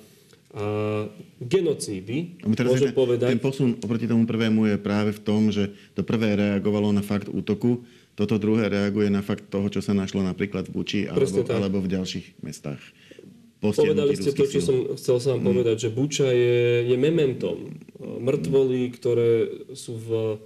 a 0.53 1.09
genocídy, 1.41 2.37
teraz 2.53 2.77
môžem 2.77 2.93
ten, 2.93 2.97
povedať... 2.97 3.29
Ten 3.33 3.41
posun 3.41 3.73
oproti 3.81 4.05
tomu 4.05 4.29
prvému 4.29 4.69
je 4.69 4.77
práve 4.77 5.09
v 5.09 5.21
tom, 5.25 5.49
že 5.49 5.73
to 5.97 6.05
prvé 6.05 6.37
reagovalo 6.37 6.93
na 6.93 7.01
fakt 7.01 7.25
útoku, 7.25 7.81
toto 8.13 8.37
druhé 8.37 8.69
reaguje 8.69 9.09
na 9.09 9.25
fakt 9.25 9.49
toho, 9.49 9.65
čo 9.73 9.81
sa 9.81 9.97
našlo 9.97 10.21
napríklad 10.21 10.69
v 10.69 10.71
Buči 10.77 10.99
alebo, 11.09 11.41
alebo 11.49 11.77
v 11.81 11.97
ďalších 11.97 12.45
mestách. 12.45 12.81
Povedali 13.63 14.13
ste 14.13 14.35
to, 14.35 14.43
čo 14.43 14.59
som 14.59 14.77
chcel 14.99 15.17
sa 15.23 15.33
vám 15.33 15.41
hmm. 15.41 15.49
povedať, 15.55 15.75
že 15.87 15.89
Buča 15.89 16.29
je, 16.29 16.83
je 16.85 16.97
mementom. 16.99 17.79
Mŕtvoly, 17.97 18.91
ktoré 18.91 19.31
sú 19.71 19.95
v 19.97 20.37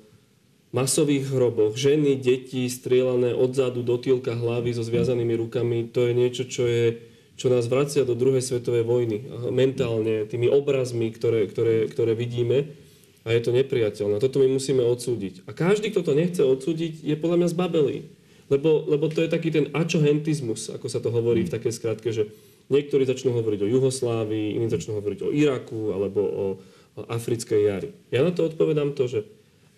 masových 0.69 1.25
hroboch, 1.33 1.73
ženy, 1.73 2.15
deti 2.21 2.69
strieľané 2.69 3.33
odzadu 3.33 3.81
do 3.81 3.97
týlka 3.97 4.37
hlavy 4.37 4.77
so 4.77 4.85
zviazanými 4.85 5.33
rukami, 5.33 5.89
to 5.89 6.05
je 6.05 6.13
niečo, 6.13 6.43
čo, 6.45 6.69
je, 6.69 7.06
čo 7.37 7.53
nás 7.53 7.69
vracia 7.69 8.01
do 8.01 8.17
druhej 8.17 8.41
svetovej 8.41 8.81
vojny. 8.81 9.29
Mentálne, 9.53 10.25
tými 10.25 10.49
obrazmi, 10.49 11.13
ktoré, 11.13 11.45
ktoré, 11.45 11.85
ktoré 11.85 12.17
vidíme. 12.17 12.73
A 13.27 13.35
je 13.35 13.45
to 13.45 13.53
nepriateľné. 13.53 14.17
Toto 14.17 14.41
my 14.41 14.49
musíme 14.49 14.81
odsúdiť. 14.81 15.45
A 15.45 15.53
každý, 15.53 15.93
kto 15.93 16.01
to 16.01 16.17
nechce 16.17 16.41
odsúdiť, 16.41 17.05
je 17.05 17.15
podľa 17.19 17.45
mňa 17.45 17.49
zbabelý. 17.53 17.97
Lebo, 18.47 18.87
lebo 18.87 19.11
to 19.11 19.21
je 19.21 19.29
taký 19.29 19.51
ten 19.51 19.67
ačohentizmus, 19.75 20.71
ako 20.71 20.87
sa 20.87 21.03
to 21.03 21.11
hovorí 21.11 21.43
v 21.43 21.51
takej 21.51 21.73
skratke, 21.75 22.09
že 22.15 22.31
niektorí 22.71 23.03
začnú 23.03 23.35
hovoriť 23.35 23.67
o 23.67 23.71
Juhoslávii, 23.71 24.55
iní 24.55 24.71
začnú 24.71 24.97
hovoriť 24.97 25.19
o 25.27 25.29
Iraku 25.35 25.91
alebo 25.91 26.21
o, 26.23 26.45
o 26.95 27.01
africkej 27.11 27.61
jari. 27.67 27.89
Ja 28.07 28.23
na 28.23 28.31
to 28.31 28.47
odpovedám 28.47 28.95
to, 28.95 29.11
že 29.11 29.19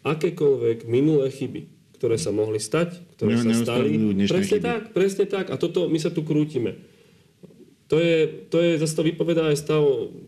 akékoľvek 0.05 0.85
minulé 0.85 1.33
chyby, 1.33 1.65
ktoré 1.97 2.21
sa 2.21 2.29
mohli 2.29 2.61
stať, 2.61 3.01
ktoré 3.17 3.41
ne, 3.41 3.41
sa 3.41 3.53
stali. 3.57 3.89
Presne 4.29 4.61
chyby. 4.61 4.69
tak, 4.69 4.83
presne 4.93 5.25
tak. 5.25 5.45
A 5.49 5.57
toto 5.57 5.89
my 5.89 5.97
sa 5.97 6.13
tu 6.13 6.21
krútime. 6.21 6.77
To 7.89 7.97
je, 7.97 8.45
to 8.53 8.61
je, 8.61 8.77
zase 8.77 8.93
to 8.93 9.01
vypovedá 9.01 9.49
aj 9.49 9.65
stav 9.65 9.81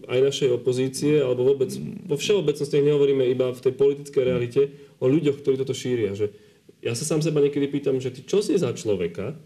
aj 0.10 0.20
našej 0.20 0.50
opozície, 0.50 1.22
alebo 1.22 1.46
vôbec, 1.46 1.70
vo 2.10 2.18
všeobecnosti 2.18 2.82
nehovoríme 2.82 3.22
iba 3.30 3.54
v 3.54 3.62
tej 3.62 3.74
politickej 3.78 4.24
realite 4.26 4.62
o 4.98 5.06
ľuďoch, 5.06 5.46
ktorí 5.46 5.62
toto 5.62 5.78
šíria. 5.78 6.18
Že 6.18 6.34
ja 6.82 6.98
sa 6.98 7.06
sám 7.06 7.22
seba 7.22 7.38
niekedy 7.38 7.70
pýtam, 7.70 8.02
že 8.02 8.10
ty 8.10 8.26
čo 8.26 8.42
si 8.42 8.58
za 8.58 8.74
človeka, 8.74 9.38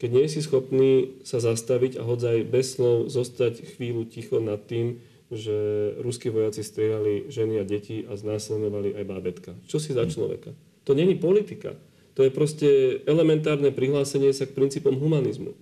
keď 0.00 0.08
nie 0.08 0.26
si 0.32 0.40
schopný 0.40 1.20
sa 1.20 1.36
zastaviť 1.44 2.00
a 2.00 2.02
hodzaj 2.08 2.48
bez 2.48 2.80
slov 2.80 3.12
zostať 3.12 3.76
chvíľu 3.76 4.08
ticho 4.08 4.40
nad 4.40 4.64
tým, 4.64 4.96
že 5.28 5.54
ruskí 6.00 6.32
vojaci 6.32 6.64
strieľali 6.64 7.28
ženy 7.28 7.60
a 7.60 7.64
deti 7.68 8.08
a 8.08 8.16
znásilňovali 8.16 8.96
aj 8.96 9.04
bábetka. 9.04 9.52
Čo 9.68 9.76
si 9.76 9.92
za 9.92 10.08
človeka? 10.08 10.56
To 10.88 10.96
není 10.96 11.14
politika. 11.20 11.76
To 12.16 12.24
je 12.24 12.32
proste 12.32 12.68
elementárne 13.04 13.68
prihlásenie 13.70 14.32
sa 14.32 14.48
k 14.48 14.56
princípom 14.56 14.96
humanizmu. 14.96 15.52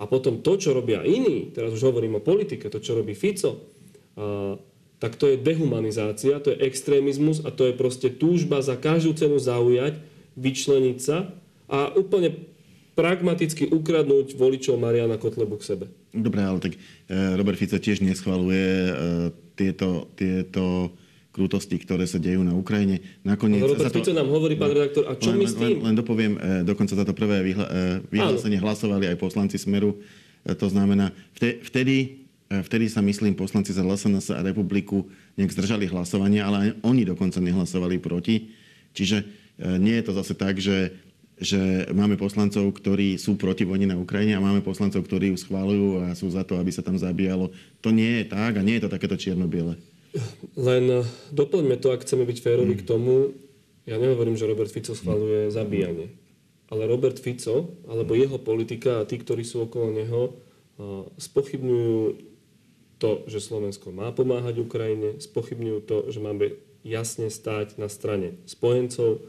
A 0.00 0.08
potom 0.08 0.40
to, 0.40 0.56
čo 0.56 0.72
robia 0.72 1.04
iní, 1.04 1.52
teraz 1.52 1.72
už 1.72 1.92
hovorím 1.92 2.18
o 2.18 2.24
politike, 2.24 2.72
to, 2.72 2.80
čo 2.80 2.96
robí 2.96 3.12
Fico, 3.12 3.60
a, 4.16 4.56
tak 5.02 5.18
to 5.18 5.26
je 5.26 5.36
dehumanizácia, 5.36 6.38
to 6.38 6.54
je 6.54 6.62
extrémizmus 6.62 7.42
a 7.42 7.50
to 7.50 7.66
je 7.66 7.74
proste 7.74 8.08
túžba 8.22 8.62
za 8.62 8.78
každú 8.78 9.18
cenu 9.18 9.42
zaujať, 9.42 9.98
vyčleniť 10.38 10.98
sa 11.02 11.34
a 11.66 11.90
úplne 11.98 12.52
pragmaticky 12.92 13.72
ukradnúť 13.72 14.36
voličov 14.36 14.76
Mariana 14.76 15.16
Kotlebu 15.16 15.58
k 15.58 15.74
sebe. 15.74 15.84
Dobre, 16.12 16.44
ale 16.44 16.60
tak 16.60 16.72
e, 16.76 16.78
Robert 17.34 17.56
Fico 17.56 17.80
tiež 17.80 18.04
neschvaluje 18.04 18.68
e, 18.68 18.92
tieto, 19.56 20.12
tieto 20.12 20.92
krútosti, 21.32 21.80
ktoré 21.80 22.04
sa 22.04 22.20
dejú 22.20 22.44
na 22.44 22.52
Ukrajine. 22.52 23.00
Nakoniec 23.24 23.64
Robert 23.64 23.88
to... 23.88 24.04
Fico 24.04 24.12
nám 24.12 24.28
hovorí, 24.28 24.54
pán 24.54 24.76
redaktor, 24.76 25.08
a 25.08 25.16
čo 25.16 25.32
len, 25.32 25.40
my 25.40 25.46
s 25.48 25.56
tým? 25.56 25.80
Len, 25.80 25.86
len 25.90 25.94
dopoviem, 25.96 26.32
e, 26.36 26.40
dokonca 26.62 26.92
za 26.92 27.04
to 27.08 27.16
prvé 27.16 27.40
vyhla, 27.40 27.66
e, 27.66 28.04
vyhlásenie 28.12 28.60
Áno. 28.60 28.68
hlasovali 28.68 29.08
aj 29.08 29.16
poslanci 29.16 29.56
Smeru. 29.56 29.96
E, 30.44 30.52
to 30.52 30.68
znamená, 30.68 31.08
vtedy, 31.40 32.28
vtedy 32.52 32.86
sa 32.92 33.00
myslím, 33.00 33.32
poslanci 33.32 33.72
za 33.72 33.80
LSNS 33.80 34.36
a 34.36 34.44
republiku 34.44 35.08
nejak 35.40 35.56
zdržali 35.56 35.88
hlasovania, 35.88 36.44
ale 36.44 36.56
aj 36.68 36.70
oni 36.84 37.08
dokonca 37.08 37.40
nehlasovali 37.40 37.96
proti. 37.96 38.52
Čiže 38.92 39.24
nie 39.80 39.96
je 39.96 40.04
to 40.04 40.12
zase 40.12 40.36
tak, 40.36 40.60
že 40.60 40.92
že 41.42 41.90
máme 41.90 42.14
poslancov, 42.14 42.70
ktorí 42.70 43.18
sú 43.18 43.34
proti 43.34 43.66
vojne 43.66 43.90
na 43.90 43.98
Ukrajine 43.98 44.38
a 44.38 44.44
máme 44.44 44.62
poslancov, 44.62 45.02
ktorí 45.02 45.34
ju 45.34 45.36
schválujú 45.42 46.06
a 46.06 46.14
sú 46.14 46.30
za 46.30 46.46
to, 46.46 46.54
aby 46.54 46.70
sa 46.70 46.86
tam 46.86 46.94
zabíjalo. 46.94 47.50
To 47.82 47.90
nie 47.90 48.22
je 48.22 48.30
tak 48.30 48.56
a 48.56 48.62
nie 48.62 48.78
je 48.78 48.86
to 48.86 48.94
takéto 48.94 49.18
čierno-biele. 49.18 49.74
Len 50.56 50.84
eh, 50.90 51.06
doplňme 51.32 51.76
to, 51.80 51.92
ak 51.92 52.04
chceme 52.04 52.28
byť 52.28 52.38
férovi 52.40 52.74
mm. 52.76 52.80
k 52.84 52.86
tomu. 52.88 53.32
Ja 53.88 53.98
nehovorím, 53.98 54.38
že 54.38 54.46
Robert 54.46 54.70
Fico 54.70 54.94
schvaluje 54.94 55.50
zabíjanie. 55.50 56.14
Ale 56.70 56.88
Robert 56.88 57.18
Fico, 57.18 57.82
alebo 57.90 58.14
jeho 58.14 58.38
politika 58.38 59.02
a 59.02 59.06
tí, 59.08 59.18
ktorí 59.18 59.42
sú 59.42 59.66
okolo 59.66 59.92
neho, 59.92 60.20
eh, 60.78 61.04
spochybňujú 61.16 62.30
to, 63.02 63.26
že 63.26 63.42
Slovensko 63.42 63.90
má 63.90 64.14
pomáhať 64.14 64.62
Ukrajine, 64.62 65.18
spochybňujú 65.18 65.78
to, 65.82 65.96
že 66.14 66.22
máme 66.22 66.54
jasne 66.86 67.26
stáť 67.26 67.74
na 67.74 67.90
strane 67.90 68.38
spojencov, 68.46 69.26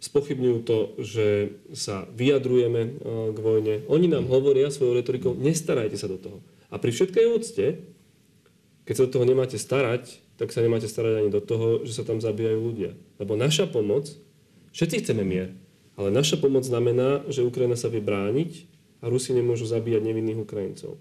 spochybňujú 0.00 0.58
to, 0.64 0.78
že 1.04 1.28
sa 1.76 2.08
vyjadrujeme 2.14 2.82
eh, 2.86 2.92
k 3.34 3.38
vojne. 3.38 3.74
Oni 3.90 4.06
nám 4.06 4.30
hovoria 4.30 4.70
svojou 4.70 4.94
retorikou, 4.96 5.34
nestarajte 5.34 5.98
sa 5.98 6.06
do 6.06 6.16
toho. 6.16 6.38
A 6.70 6.78
pri 6.78 6.94
všetkej 6.94 7.26
úcte, 7.34 7.66
keď 8.90 8.98
sa 8.98 9.06
do 9.06 9.14
toho 9.14 9.22
nemáte 9.22 9.54
starať, 9.54 10.18
tak 10.34 10.50
sa 10.50 10.66
nemáte 10.66 10.90
starať 10.90 11.22
ani 11.22 11.30
do 11.30 11.38
toho, 11.38 11.86
že 11.86 11.94
sa 11.94 12.02
tam 12.02 12.18
zabíjajú 12.18 12.58
ľudia. 12.58 12.98
Lebo 13.22 13.38
naša 13.38 13.70
pomoc, 13.70 14.10
všetci 14.74 15.06
chceme 15.06 15.22
mier, 15.22 15.54
ale 15.94 16.10
naša 16.10 16.42
pomoc 16.42 16.66
znamená, 16.66 17.22
že 17.30 17.46
Ukrajina 17.46 17.78
sa 17.78 17.86
vie 17.86 18.02
brániť 18.02 18.66
a 18.98 19.06
Rusi 19.06 19.30
nemôžu 19.30 19.70
zabíjať 19.70 20.02
nevinných 20.02 20.42
Ukrajincov. 20.42 20.98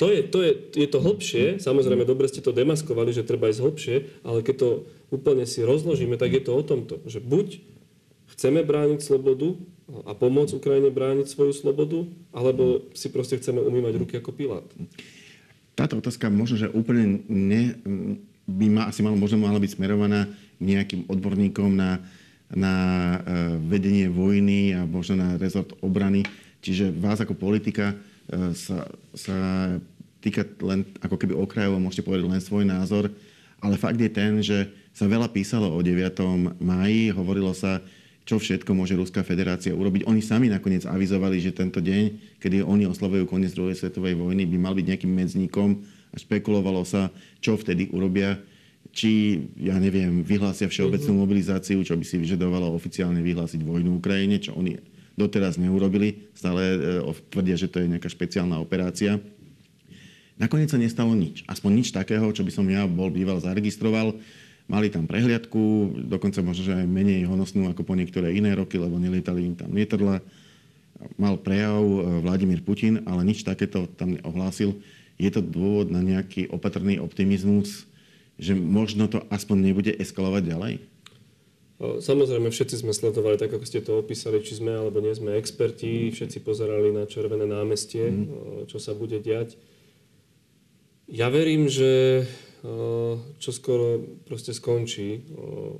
To 0.00 0.08
je, 0.08 0.24
to 0.24 0.40
je, 0.40 0.52
je 0.80 0.88
to 0.88 1.04
hlbšie, 1.04 1.60
samozrejme, 1.60 2.08
dobre 2.08 2.24
ste 2.24 2.40
to 2.40 2.56
demaskovali, 2.56 3.12
že 3.12 3.28
treba 3.28 3.52
ísť 3.52 3.60
hlbšie, 3.60 3.96
ale 4.24 4.40
keď 4.40 4.54
to 4.64 4.68
úplne 5.12 5.44
si 5.44 5.60
rozložíme, 5.60 6.16
tak 6.16 6.32
je 6.32 6.40
to 6.40 6.56
o 6.56 6.64
tomto, 6.64 7.04
že 7.04 7.20
buď 7.20 7.60
chceme 8.32 8.64
brániť 8.64 9.04
slobodu 9.04 9.60
a 10.08 10.16
pomôcť 10.16 10.56
Ukrajine 10.56 10.88
brániť 10.88 11.28
svoju 11.28 11.52
slobodu, 11.52 12.08
alebo 12.32 12.88
si 12.96 13.12
proste 13.12 13.36
chceme 13.36 13.60
umývať 13.60 13.92
ruky 14.00 14.16
ako 14.16 14.32
Pilát. 14.32 14.64
Táto 15.74 15.98
otázka 15.98 16.30
možno, 16.30 16.56
že 16.58 16.70
úplne 16.70 17.26
ne, 17.26 17.74
by 18.46 18.66
ma, 18.70 18.82
asi 18.90 19.02
mal, 19.02 19.18
možno 19.18 19.42
mala 19.42 19.58
byť 19.58 19.74
smerovaná 19.74 20.30
nejakým 20.62 21.10
odborníkom 21.10 21.74
na, 21.74 21.98
na 22.54 22.74
uh, 23.18 23.58
vedenie 23.58 24.06
vojny 24.06 24.70
a 24.78 24.86
možno 24.86 25.18
na 25.18 25.34
rezort 25.34 25.74
obrany. 25.82 26.22
Čiže 26.62 26.94
vás 26.94 27.18
ako 27.18 27.34
politika 27.34 27.92
uh, 27.92 28.54
sa, 28.54 28.86
sa 29.18 29.36
týka 30.22 30.46
len 30.62 30.86
ako 31.02 31.18
keby 31.18 31.34
okrajovo, 31.34 31.82
môžete 31.82 32.06
povedať 32.06 32.24
len 32.30 32.40
svoj 32.40 32.64
názor, 32.64 33.10
ale 33.58 33.80
fakt 33.80 33.98
je 33.98 34.08
ten, 34.12 34.40
že 34.40 34.70
sa 34.94 35.10
veľa 35.10 35.26
písalo 35.34 35.74
o 35.74 35.78
9. 35.82 36.62
máji, 36.62 37.10
hovorilo 37.10 37.50
sa, 37.50 37.82
čo 38.24 38.40
všetko 38.40 38.72
môže 38.72 38.96
Ruská 38.96 39.20
federácia 39.20 39.76
urobiť. 39.76 40.08
Oni 40.08 40.24
sami 40.24 40.48
nakoniec 40.48 40.88
avizovali, 40.88 41.36
že 41.44 41.52
tento 41.52 41.84
deň, 41.84 42.36
kedy 42.40 42.64
oni 42.64 42.88
oslavujú 42.88 43.28
koniec 43.28 43.52
druhej 43.52 43.76
svetovej 43.76 44.16
vojny, 44.16 44.48
by 44.48 44.56
mal 44.56 44.72
byť 44.72 44.86
nejakým 44.88 45.12
medzníkom 45.12 45.84
a 46.12 46.16
špekulovalo 46.16 46.88
sa, 46.88 47.12
čo 47.44 47.60
vtedy 47.60 47.92
urobia. 47.92 48.40
Či, 48.94 49.44
ja 49.60 49.76
neviem, 49.76 50.24
vyhlásia 50.24 50.70
všeobecnú 50.72 51.12
mhm. 51.16 51.20
mobilizáciu, 51.20 51.78
čo 51.84 51.96
by 52.00 52.04
si 52.04 52.16
vyžadovalo 52.16 52.72
oficiálne 52.72 53.20
vyhlásiť 53.20 53.60
vojnu 53.60 54.00
Ukrajine, 54.00 54.40
čo 54.40 54.56
oni 54.56 54.80
doteraz 55.20 55.60
neurobili. 55.60 56.32
Stále 56.32 56.62
e, 57.02 57.12
tvrdia, 57.28 57.56
že 57.60 57.68
to 57.68 57.84
je 57.84 57.90
nejaká 57.92 58.08
špeciálna 58.08 58.56
operácia. 58.58 59.20
Nakoniec 60.34 60.72
sa 60.72 60.80
nestalo 60.80 61.14
nič. 61.14 61.46
Aspoň 61.46 61.70
nič 61.70 61.88
takého, 61.94 62.26
čo 62.34 62.42
by 62.42 62.50
som 62.50 62.66
ja 62.66 62.88
bol 62.90 63.06
býval 63.12 63.38
zaregistroval. 63.38 64.18
Mali 64.64 64.88
tam 64.88 65.04
prehliadku, 65.04 65.92
dokonca 66.08 66.40
možno, 66.40 66.64
že 66.64 66.72
aj 66.72 66.88
menej 66.88 67.28
honosnú 67.28 67.68
ako 67.68 67.84
po 67.84 67.92
niektoré 67.92 68.32
iné 68.32 68.56
roky, 68.56 68.80
lebo 68.80 68.96
nelietali 68.96 69.44
im 69.44 69.52
tam 69.52 69.76
lietadla. 69.76 70.24
Mal 71.20 71.36
prejav 71.36 71.84
e, 71.84 72.00
Vladimír 72.24 72.64
Putin, 72.64 73.04
ale 73.04 73.28
nič 73.28 73.44
takéto 73.44 73.84
tam 74.00 74.16
neohlásil. 74.16 74.72
Je 75.20 75.28
to 75.28 75.44
dôvod 75.44 75.92
na 75.92 76.00
nejaký 76.00 76.48
opatrný 76.48 76.96
optimizmus, 76.96 77.84
že 78.40 78.56
možno 78.56 79.04
to 79.06 79.20
aspoň 79.28 79.56
nebude 79.68 79.92
eskalovať 80.00 80.42
ďalej? 80.48 80.74
Samozrejme, 81.82 82.48
všetci 82.54 82.86
sme 82.86 82.94
sledovali, 82.94 83.34
tak 83.34 83.50
ako 83.52 83.66
ste 83.66 83.82
to 83.82 83.98
opísali, 83.98 84.40
či 84.40 84.62
sme 84.62 84.72
alebo 84.72 85.02
nie 85.02 85.10
sme 85.12 85.34
experti, 85.34 86.14
všetci 86.14 86.40
pozerali 86.40 86.94
na 86.94 87.04
Červené 87.04 87.44
námestie, 87.50 88.14
mm. 88.14 88.70
čo 88.70 88.78
sa 88.78 88.94
bude 88.94 89.18
diať. 89.18 89.58
Ja 91.10 91.28
verím, 91.28 91.68
že 91.68 92.24
čo 93.38 93.50
skoro 93.52 94.00
proste 94.24 94.56
skončí 94.56 95.28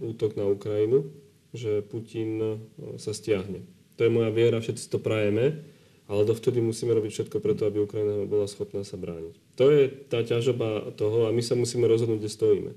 útok 0.05 0.37
na 0.37 0.45
Ukrajinu, 0.45 1.09
že 1.57 1.81
Putin 1.81 2.61
sa 3.01 3.17
stiahne. 3.17 3.65
To 3.97 4.05
je 4.05 4.13
moja 4.13 4.29
viera, 4.29 4.61
všetci 4.61 4.93
to 4.93 5.01
prajeme, 5.01 5.65
ale 6.05 6.23
dovtedy 6.29 6.61
musíme 6.61 6.93
robiť 6.93 7.11
všetko 7.15 7.41
preto, 7.41 7.65
aby 7.65 7.81
Ukrajina 7.81 8.29
bola 8.29 8.45
schopná 8.45 8.85
sa 8.85 9.01
brániť. 9.01 9.33
To 9.57 9.73
je 9.73 9.89
tá 9.89 10.21
ťažoba 10.21 10.93
toho 10.99 11.25
a 11.25 11.33
my 11.33 11.41
sa 11.41 11.57
musíme 11.57 11.89
rozhodnúť, 11.89 12.21
kde 12.21 12.29
stojíme. 12.29 12.73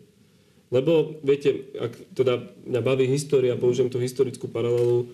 Lebo, 0.71 1.19
viete, 1.23 1.71
ak 1.79 2.15
teda 2.15 2.43
mňa 2.67 2.81
baví 2.83 3.07
história, 3.07 3.59
použijem 3.59 3.91
tú 3.91 3.99
historickú 3.99 4.51
paralelu, 4.51 5.07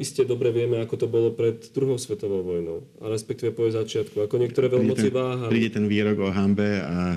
iste 0.00 0.24
dobre 0.24 0.52
vieme, 0.52 0.80
ako 0.80 0.94
to 0.96 1.06
bolo 1.08 1.36
pred 1.36 1.60
druhou 1.72 2.00
svetovou 2.00 2.40
vojnou. 2.40 2.80
A 3.04 3.12
respektíve 3.12 3.52
po 3.52 3.68
začiatku. 3.68 4.24
Ako 4.24 4.40
niektoré 4.40 4.72
veľmoci 4.72 5.12
váhali. 5.12 5.52
Príde 5.52 5.76
ten 5.76 5.84
výrok 5.84 6.16
o 6.24 6.30
hambe 6.32 6.80
a, 6.80 7.16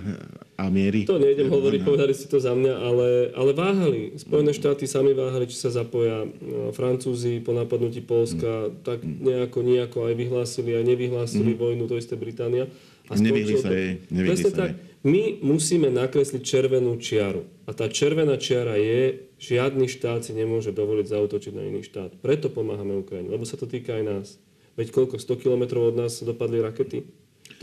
a 0.59 0.67
miery. 0.67 1.07
To 1.07 1.15
nejdem 1.15 1.47
ja, 1.47 1.53
hovoriť, 1.55 1.79
povedali 1.87 2.11
si 2.11 2.27
to 2.27 2.35
za 2.43 2.51
mňa, 2.51 2.73
ale, 2.75 3.07
ale 3.31 3.51
váhali. 3.55 4.19
Spojené 4.19 4.51
štáty 4.51 4.91
sami 4.91 5.15
váhali, 5.15 5.47
či 5.47 5.55
sa 5.55 5.71
zapoja. 5.71 6.27
No, 6.27 6.75
Francúzi 6.75 7.39
po 7.39 7.55
napadnutí 7.55 8.03
Polska 8.03 8.67
mm. 8.67 8.83
tak 8.83 8.99
nejako, 9.07 9.63
nejako 9.63 9.97
aj 10.11 10.13
vyhlásili, 10.19 10.75
aj 10.75 10.83
nevyhlásili 10.83 11.55
mm. 11.55 11.59
vojnu, 11.63 11.83
to 11.87 11.95
isté 11.95 12.19
Británia. 12.19 12.67
A 13.07 13.15
nevyhli 13.15 13.55
sa 13.55 13.71
jej. 13.71 14.03
Nevyhli 14.11 14.37
sa 14.37 14.51
tak. 14.51 14.75
My 14.99 15.39
musíme 15.39 15.87
nakresliť 15.87 16.43
červenú 16.43 16.99
čiaru. 16.99 17.47
A 17.63 17.71
tá 17.71 17.87
červená 17.87 18.35
čiara 18.35 18.75
je, 18.75 19.31
žiadny 19.39 19.87
štát 19.87 20.27
si 20.27 20.35
nemôže 20.35 20.75
dovoliť 20.75 21.07
zautočiť 21.07 21.53
na 21.55 21.63
iný 21.63 21.87
štát. 21.87 22.19
Preto 22.19 22.51
pomáhame 22.51 22.99
Ukrajine, 22.99 23.31
lebo 23.31 23.47
sa 23.47 23.55
to 23.55 23.63
týka 23.63 23.95
aj 23.95 24.03
nás. 24.03 24.27
Veď 24.75 24.91
koľko, 24.91 25.15
100 25.15 25.39
kilometrov 25.39 25.95
od 25.95 25.95
nás 26.03 26.19
dopadli 26.19 26.59
rakety? 26.59 27.07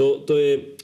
To, 0.01 0.25
to 0.25 0.41
je, 0.41 0.81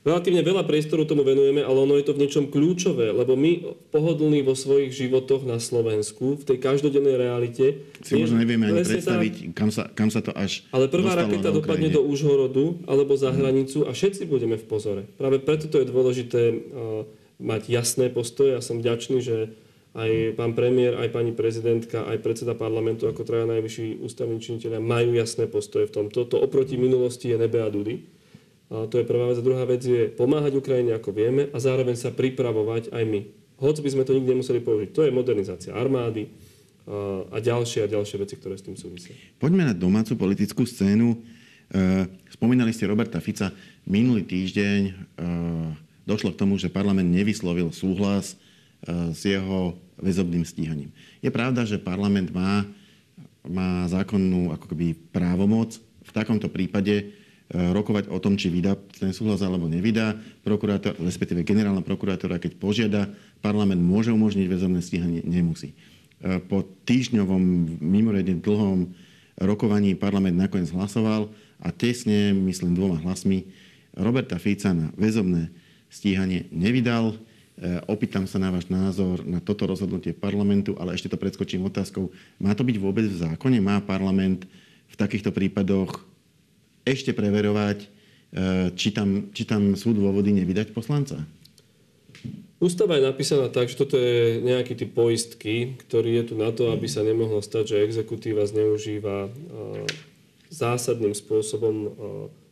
relatívne 0.00 0.40
veľa 0.40 0.64
priestoru 0.64 1.04
tomu 1.04 1.22
venujeme, 1.22 1.60
ale 1.60 1.78
ono 1.84 2.00
je 2.00 2.08
to 2.08 2.16
v 2.16 2.22
niečom 2.24 2.44
kľúčové, 2.48 3.12
lebo 3.12 3.36
my 3.36 3.76
pohodlní 3.92 4.40
vo 4.40 4.56
svojich 4.56 4.96
životoch 4.96 5.44
na 5.44 5.60
Slovensku, 5.60 6.40
v 6.40 6.44
tej 6.44 6.58
každodennej 6.60 7.20
realite... 7.20 7.84
Si 8.00 8.16
možno 8.16 8.40
nevieme 8.40 8.72
ani 8.72 8.80
predstaviť, 8.80 9.34
tak, 9.36 9.52
kam, 9.52 9.70
sa, 9.72 9.84
kam 9.92 10.08
sa 10.08 10.24
to 10.24 10.32
až 10.32 10.64
Ale 10.72 10.88
prvá 10.88 11.20
raketa 11.20 11.52
dopadne 11.52 11.92
do 11.92 12.00
Užhorodu 12.00 12.80
alebo 12.88 13.12
za 13.16 13.28
hranicu 13.28 13.84
a 13.84 13.92
všetci 13.92 14.24
budeme 14.24 14.56
v 14.56 14.64
pozore. 14.64 15.02
Práve 15.20 15.36
preto 15.40 15.68
to 15.68 15.84
je 15.84 15.86
dôležité 15.92 16.42
uh, 16.48 17.04
mať 17.36 17.68
jasné 17.68 18.08
postoje. 18.08 18.56
Ja 18.56 18.64
som 18.64 18.80
vďačný, 18.80 19.20
že 19.20 19.52
aj 19.90 20.38
pán 20.38 20.54
premiér, 20.54 21.02
aj 21.02 21.10
pani 21.10 21.34
prezidentka, 21.34 22.06
aj 22.06 22.22
predseda 22.22 22.54
parlamentu 22.54 23.10
ako 23.10 23.26
traja 23.26 23.44
najvyšší 23.50 23.98
ústavní 24.00 24.38
činiteľia 24.38 24.78
majú 24.78 25.18
jasné 25.18 25.50
postoje 25.50 25.90
v 25.90 25.94
tomto. 25.98 26.30
To 26.30 26.36
oproti 26.38 26.78
minulosti 26.78 27.34
je 27.34 27.36
nebe 27.36 27.58
a 27.58 27.68
dudy. 27.68 28.19
To 28.70 28.94
je 28.94 29.02
prvá 29.02 29.26
vec. 29.34 29.42
A 29.42 29.46
druhá 29.46 29.66
vec 29.66 29.82
je 29.82 30.06
pomáhať 30.14 30.54
Ukrajine, 30.54 30.94
ako 30.94 31.10
vieme, 31.10 31.50
a 31.50 31.58
zároveň 31.58 31.98
sa 31.98 32.14
pripravovať 32.14 32.94
aj 32.94 33.02
my. 33.02 33.20
Hoď 33.58 33.82
by 33.82 33.90
sme 33.92 34.06
to 34.06 34.14
nikdy 34.14 34.30
nemuseli 34.38 34.62
použiť. 34.62 34.88
To 34.94 35.02
je 35.04 35.10
modernizácia 35.10 35.74
armády 35.74 36.30
a 37.30 37.36
ďalšie 37.38 37.86
a 37.86 37.92
ďalšie 37.92 38.16
veci, 38.18 38.34
ktoré 38.38 38.56
s 38.56 38.64
tým 38.64 38.74
súvisia. 38.78 39.14
Poďme 39.36 39.68
na 39.68 39.74
domácu 39.76 40.16
politickú 40.16 40.64
scénu. 40.64 41.12
E, 41.12 41.18
spomínali 42.32 42.72
ste 42.74 42.88
Roberta 42.88 43.20
Fica. 43.22 43.52
Minulý 43.86 44.26
týždeň 44.26 44.80
e, 44.88 44.92
došlo 46.08 46.34
k 46.34 46.40
tomu, 46.40 46.58
že 46.58 46.72
parlament 46.72 47.06
nevyslovil 47.06 47.70
súhlas 47.70 48.34
e, 48.34 49.14
s 49.14 49.22
jeho 49.22 49.76
väzobným 50.00 50.42
stíhaním. 50.42 50.90
Je 51.20 51.30
pravda, 51.30 51.62
že 51.68 51.78
parlament 51.78 52.32
má, 52.32 52.64
má 53.44 53.86
zákonnú 53.86 54.50
ako 54.56 54.66
keby 54.74 54.96
právomoc 55.14 55.78
v 56.02 56.10
takomto 56.10 56.48
prípade 56.50 57.12
rokovať 57.50 58.06
o 58.14 58.18
tom, 58.22 58.38
či 58.38 58.46
vydá 58.46 58.78
ten 58.78 59.10
súhlas 59.10 59.42
alebo 59.42 59.66
nevydá. 59.66 60.14
Prokurátor, 60.46 60.94
respektíve 61.02 61.42
generálna 61.42 61.82
prokurátora, 61.82 62.38
keď 62.38 62.52
požiada, 62.54 63.10
parlament 63.42 63.82
môže 63.82 64.14
umožniť 64.14 64.46
väzobné 64.46 64.78
stíhanie, 64.78 65.26
nemusí. 65.26 65.74
Eh, 66.20 66.38
po 66.38 66.62
týždňovom 66.84 67.42
mimoriadne 67.80 68.44
dlhom 68.44 68.92
rokovaní 69.40 69.96
parlament 69.96 70.36
nakoniec 70.36 70.68
hlasoval 70.68 71.32
a 71.58 71.72
tesne, 71.72 72.36
myslím 72.44 72.76
dvoma 72.76 73.00
hlasmi, 73.00 73.48
Roberta 73.96 74.38
Fica 74.38 74.70
na 74.70 74.92
väzobné 74.94 75.50
stíhanie 75.90 76.46
nevydal. 76.52 77.16
Eh, 77.58 77.80
opýtam 77.88 78.28
sa 78.28 78.36
na 78.36 78.52
váš 78.52 78.68
názor 78.68 79.24
na 79.24 79.40
toto 79.40 79.64
rozhodnutie 79.64 80.12
parlamentu, 80.12 80.76
ale 80.76 80.92
ešte 80.92 81.08
to 81.08 81.16
predskočím 81.16 81.66
otázkou. 81.66 82.12
Má 82.36 82.52
to 82.52 82.68
byť 82.68 82.76
vôbec 82.76 83.08
v 83.08 83.16
zákone? 83.16 83.58
Má 83.58 83.80
parlament 83.80 84.44
v 84.86 84.94
takýchto 84.94 85.32
prípadoch 85.32 86.09
ešte 86.84 87.12
preverovať, 87.12 87.78
e, 87.84 87.88
či 88.74 88.88
tam, 88.90 89.30
či 89.34 89.42
tam 89.44 89.74
sú 89.76 89.92
dôvody 89.96 90.34
nevydať 90.36 90.72
poslanca? 90.72 91.20
Ústava 92.60 93.00
je 93.00 93.08
napísaná 93.08 93.48
tak, 93.48 93.72
že 93.72 93.80
toto 93.80 93.96
je 93.96 94.44
nejaký 94.44 94.76
typ 94.76 94.92
poistky, 94.92 95.80
ktorý 95.80 96.20
je 96.20 96.24
tu 96.28 96.34
na 96.36 96.52
to, 96.52 96.68
aby 96.76 96.84
sa 96.84 97.00
nemohlo 97.00 97.40
stať, 97.40 97.72
že 97.72 97.84
exekutíva 97.88 98.44
zneužíva 98.44 99.26
e, 99.26 99.30
zásadným 100.52 101.16
spôsobom 101.16 101.76
e, 101.80 101.88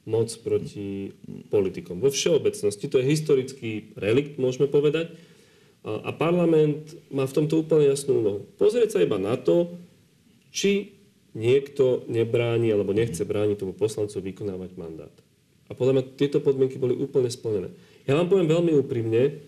moc 0.08 0.32
proti 0.40 1.12
politikom. 1.52 2.00
Vo 2.00 2.08
všeobecnosti 2.08 2.88
to 2.88 2.96
je 3.04 3.10
historický 3.12 3.92
relikt, 4.00 4.40
môžeme 4.40 4.64
povedať. 4.64 5.12
A 5.84 6.10
parlament 6.16 6.96
má 7.12 7.28
v 7.28 7.36
tomto 7.36 7.62
úplne 7.62 7.92
jasnú 7.92 8.18
úlohu. 8.24 8.40
Pozrieť 8.56 8.98
sa 8.98 9.04
iba 9.04 9.20
na 9.20 9.36
to, 9.38 9.78
či 10.50 10.97
niekto 11.36 12.08
nebráni 12.08 12.72
alebo 12.72 12.96
nechce 12.96 13.20
brániť 13.24 13.60
tomu 13.60 13.72
poslancu 13.76 14.20
vykonávať 14.20 14.70
mandát. 14.80 15.14
A 15.68 15.76
podľa 15.76 16.00
mňa 16.00 16.04
tieto 16.16 16.40
podmienky 16.40 16.80
boli 16.80 16.96
úplne 16.96 17.28
splnené. 17.28 17.72
Ja 18.08 18.16
vám 18.16 18.32
poviem 18.32 18.48
veľmi 18.48 18.72
úprimne, 18.80 19.44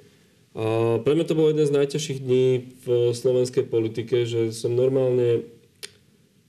a 0.50 0.98
pre 1.06 1.14
mňa 1.14 1.30
to 1.30 1.38
bolo 1.38 1.54
jeden 1.54 1.62
z 1.62 1.76
najťažších 1.78 2.18
dní 2.26 2.46
v 2.82 3.14
slovenskej 3.14 3.70
politike, 3.70 4.26
že 4.26 4.50
som 4.50 4.74
normálne 4.74 5.46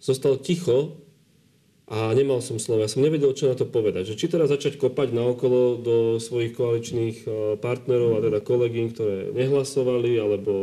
zostal 0.01 0.41
ticho 0.41 0.97
a 1.85 2.09
nemal 2.17 2.41
som 2.41 2.57
slovo. 2.57 2.81
Ja 2.81 2.89
som 2.89 3.05
nevedel, 3.05 3.29
čo 3.37 3.45
na 3.45 3.53
to 3.53 3.69
povedať. 3.69 4.09
Že 4.09 4.17
či 4.17 4.25
teda 4.25 4.49
začať 4.49 4.81
kopať 4.81 5.13
naokolo 5.13 5.77
do 5.77 5.95
svojich 6.17 6.57
koaličných 6.57 7.29
partnerov 7.61 8.17
a 8.17 8.23
teda 8.25 8.41
kolegín, 8.41 8.89
ktoré 8.89 9.29
nehlasovali, 9.37 10.17
alebo 10.17 10.53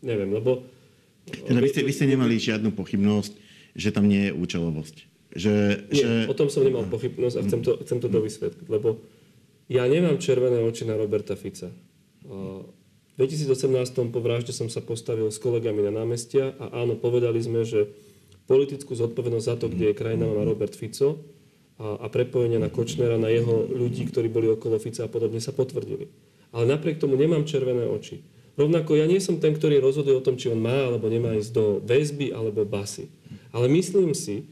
neviem, 0.00 0.32
lebo... 0.32 0.64
Teda 1.28 1.60
vy 1.60 1.68
ste, 1.68 1.84
vy 1.84 1.92
ste 1.92 2.08
nemali 2.08 2.40
žiadnu 2.40 2.72
pochybnosť, 2.72 3.45
že 3.76 3.92
tam 3.92 4.08
nie 4.08 4.28
je 4.28 4.32
účelovosť. 4.32 4.96
Že, 5.36 5.54
nie, 5.92 6.00
že... 6.00 6.12
o 6.26 6.34
tom 6.34 6.48
som 6.48 6.64
nemal 6.64 6.88
pochybnosť 6.88 7.36
a 7.36 7.44
chcem 7.44 7.60
to, 7.60 7.76
chcem 7.84 7.98
to 8.00 8.08
dovysvetliť, 8.08 8.66
lebo 8.72 9.04
ja 9.68 9.84
nemám 9.84 10.16
červené 10.16 10.64
oči 10.64 10.88
na 10.88 10.96
Roberta 10.96 11.36
Fica. 11.36 11.68
V 12.24 13.14
2018 13.20 14.12
po 14.12 14.20
vražde 14.24 14.56
som 14.56 14.72
sa 14.72 14.80
postavil 14.80 15.28
s 15.28 15.36
kolegami 15.36 15.84
na 15.84 15.92
námestia 15.92 16.56
a 16.56 16.80
áno, 16.80 16.96
povedali 16.96 17.40
sme, 17.44 17.68
že 17.68 17.92
politickú 18.48 18.96
zodpovednosť 18.96 19.46
za 19.46 19.56
to, 19.58 19.66
kde 19.68 19.92
je 19.92 19.98
krajina, 19.98 20.24
má 20.24 20.46
Robert 20.46 20.72
Fico 20.72 21.20
a, 21.76 22.00
a 22.00 22.06
prepojenia 22.08 22.62
na 22.62 22.70
Kočnera, 22.72 23.20
na 23.20 23.28
jeho 23.28 23.66
ľudí, 23.66 24.08
ktorí 24.08 24.30
boli 24.30 24.48
okolo 24.48 24.80
Fica 24.80 25.04
a 25.04 25.10
podobne, 25.10 25.42
sa 25.42 25.52
potvrdili. 25.52 26.08
Ale 26.54 26.64
napriek 26.64 27.02
tomu 27.02 27.18
nemám 27.18 27.44
červené 27.44 27.84
oči. 27.90 28.22
Rovnako 28.56 28.96
ja 28.96 29.04
nie 29.04 29.20
som 29.20 29.36
ten, 29.36 29.52
ktorý 29.52 29.84
rozhoduje 29.84 30.16
o 30.16 30.24
tom, 30.24 30.40
či 30.40 30.48
on 30.48 30.56
má 30.56 30.88
alebo 30.88 31.12
nemá 31.12 31.36
ísť 31.36 31.52
do 31.52 31.64
väzby 31.84 32.32
alebo 32.32 32.64
basy. 32.64 33.12
Ale 33.56 33.72
myslím 33.72 34.12
si, 34.12 34.44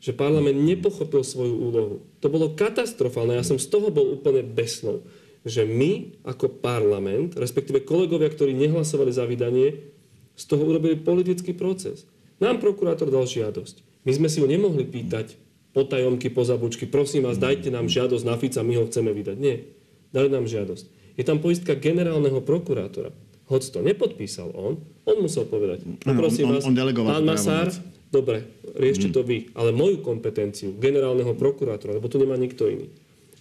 že 0.00 0.16
parlament 0.16 0.56
nepochopil 0.56 1.20
svoju 1.20 1.52
úlohu. 1.52 1.96
To 2.24 2.32
bolo 2.32 2.56
katastrofálne. 2.56 3.36
Ja 3.36 3.44
som 3.44 3.60
z 3.60 3.68
toho 3.68 3.92
bol 3.92 4.16
úplne 4.16 4.40
besnou. 4.40 5.04
Že 5.44 5.68
my 5.68 5.92
ako 6.24 6.64
parlament, 6.64 7.36
respektíve 7.36 7.84
kolegovia, 7.84 8.32
ktorí 8.32 8.56
nehlasovali 8.56 9.12
za 9.12 9.28
vydanie, 9.28 9.92
z 10.32 10.44
toho 10.48 10.64
urobili 10.64 10.96
politický 10.96 11.52
proces. 11.52 12.08
Nám 12.40 12.62
prokurátor 12.62 13.12
dal 13.12 13.28
žiadosť. 13.28 13.84
My 14.08 14.16
sme 14.16 14.32
si 14.32 14.40
ho 14.40 14.48
nemohli 14.48 14.88
pýtať 14.88 15.36
potajomky, 15.76 16.32
pozabučky, 16.32 16.88
prosím 16.88 17.28
vás, 17.28 17.36
dajte 17.36 17.68
nám 17.68 17.90
žiadosť 17.90 18.24
na 18.24 18.38
Fica, 18.40 18.64
my 18.64 18.74
ho 18.80 18.88
chceme 18.88 19.12
vydať. 19.12 19.36
Nie. 19.36 19.68
Dali 20.14 20.32
nám 20.32 20.48
žiadosť. 20.48 20.88
Je 21.20 21.26
tam 21.26 21.42
poistka 21.42 21.76
generálneho 21.76 22.40
prokurátora 22.40 23.12
hoď 23.48 23.62
to 23.72 23.80
nepodpísal 23.80 24.52
on, 24.52 24.76
on 25.08 25.16
musel 25.24 25.48
povedať, 25.48 25.80
prosím 26.04 26.52
vás, 26.52 26.68
on, 26.68 26.76
on 26.76 27.08
pán 27.08 27.24
Masár, 27.24 27.72
dobre, 28.08 28.44
riešte 28.76 29.08
mm. 29.08 29.14
to 29.14 29.20
vy, 29.24 29.38
ale 29.52 29.70
moju 29.72 30.00
kompetenciu 30.00 30.76
generálneho 30.76 31.32
prokurátora, 31.36 31.96
lebo 31.96 32.08
tu 32.08 32.20
nemá 32.20 32.36
nikto 32.36 32.68
iný. 32.68 32.88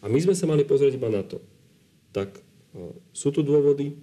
A 0.03 0.11
my 0.11 0.19
sme 0.21 0.35
sa 0.37 0.45
mali 0.45 0.63
pozrieť 0.67 0.95
iba 0.95 1.09
na 1.09 1.25
to. 1.25 1.41
Tak 2.13 2.37
sú 3.11 3.33
tu 3.33 3.41
dôvody 3.41 3.97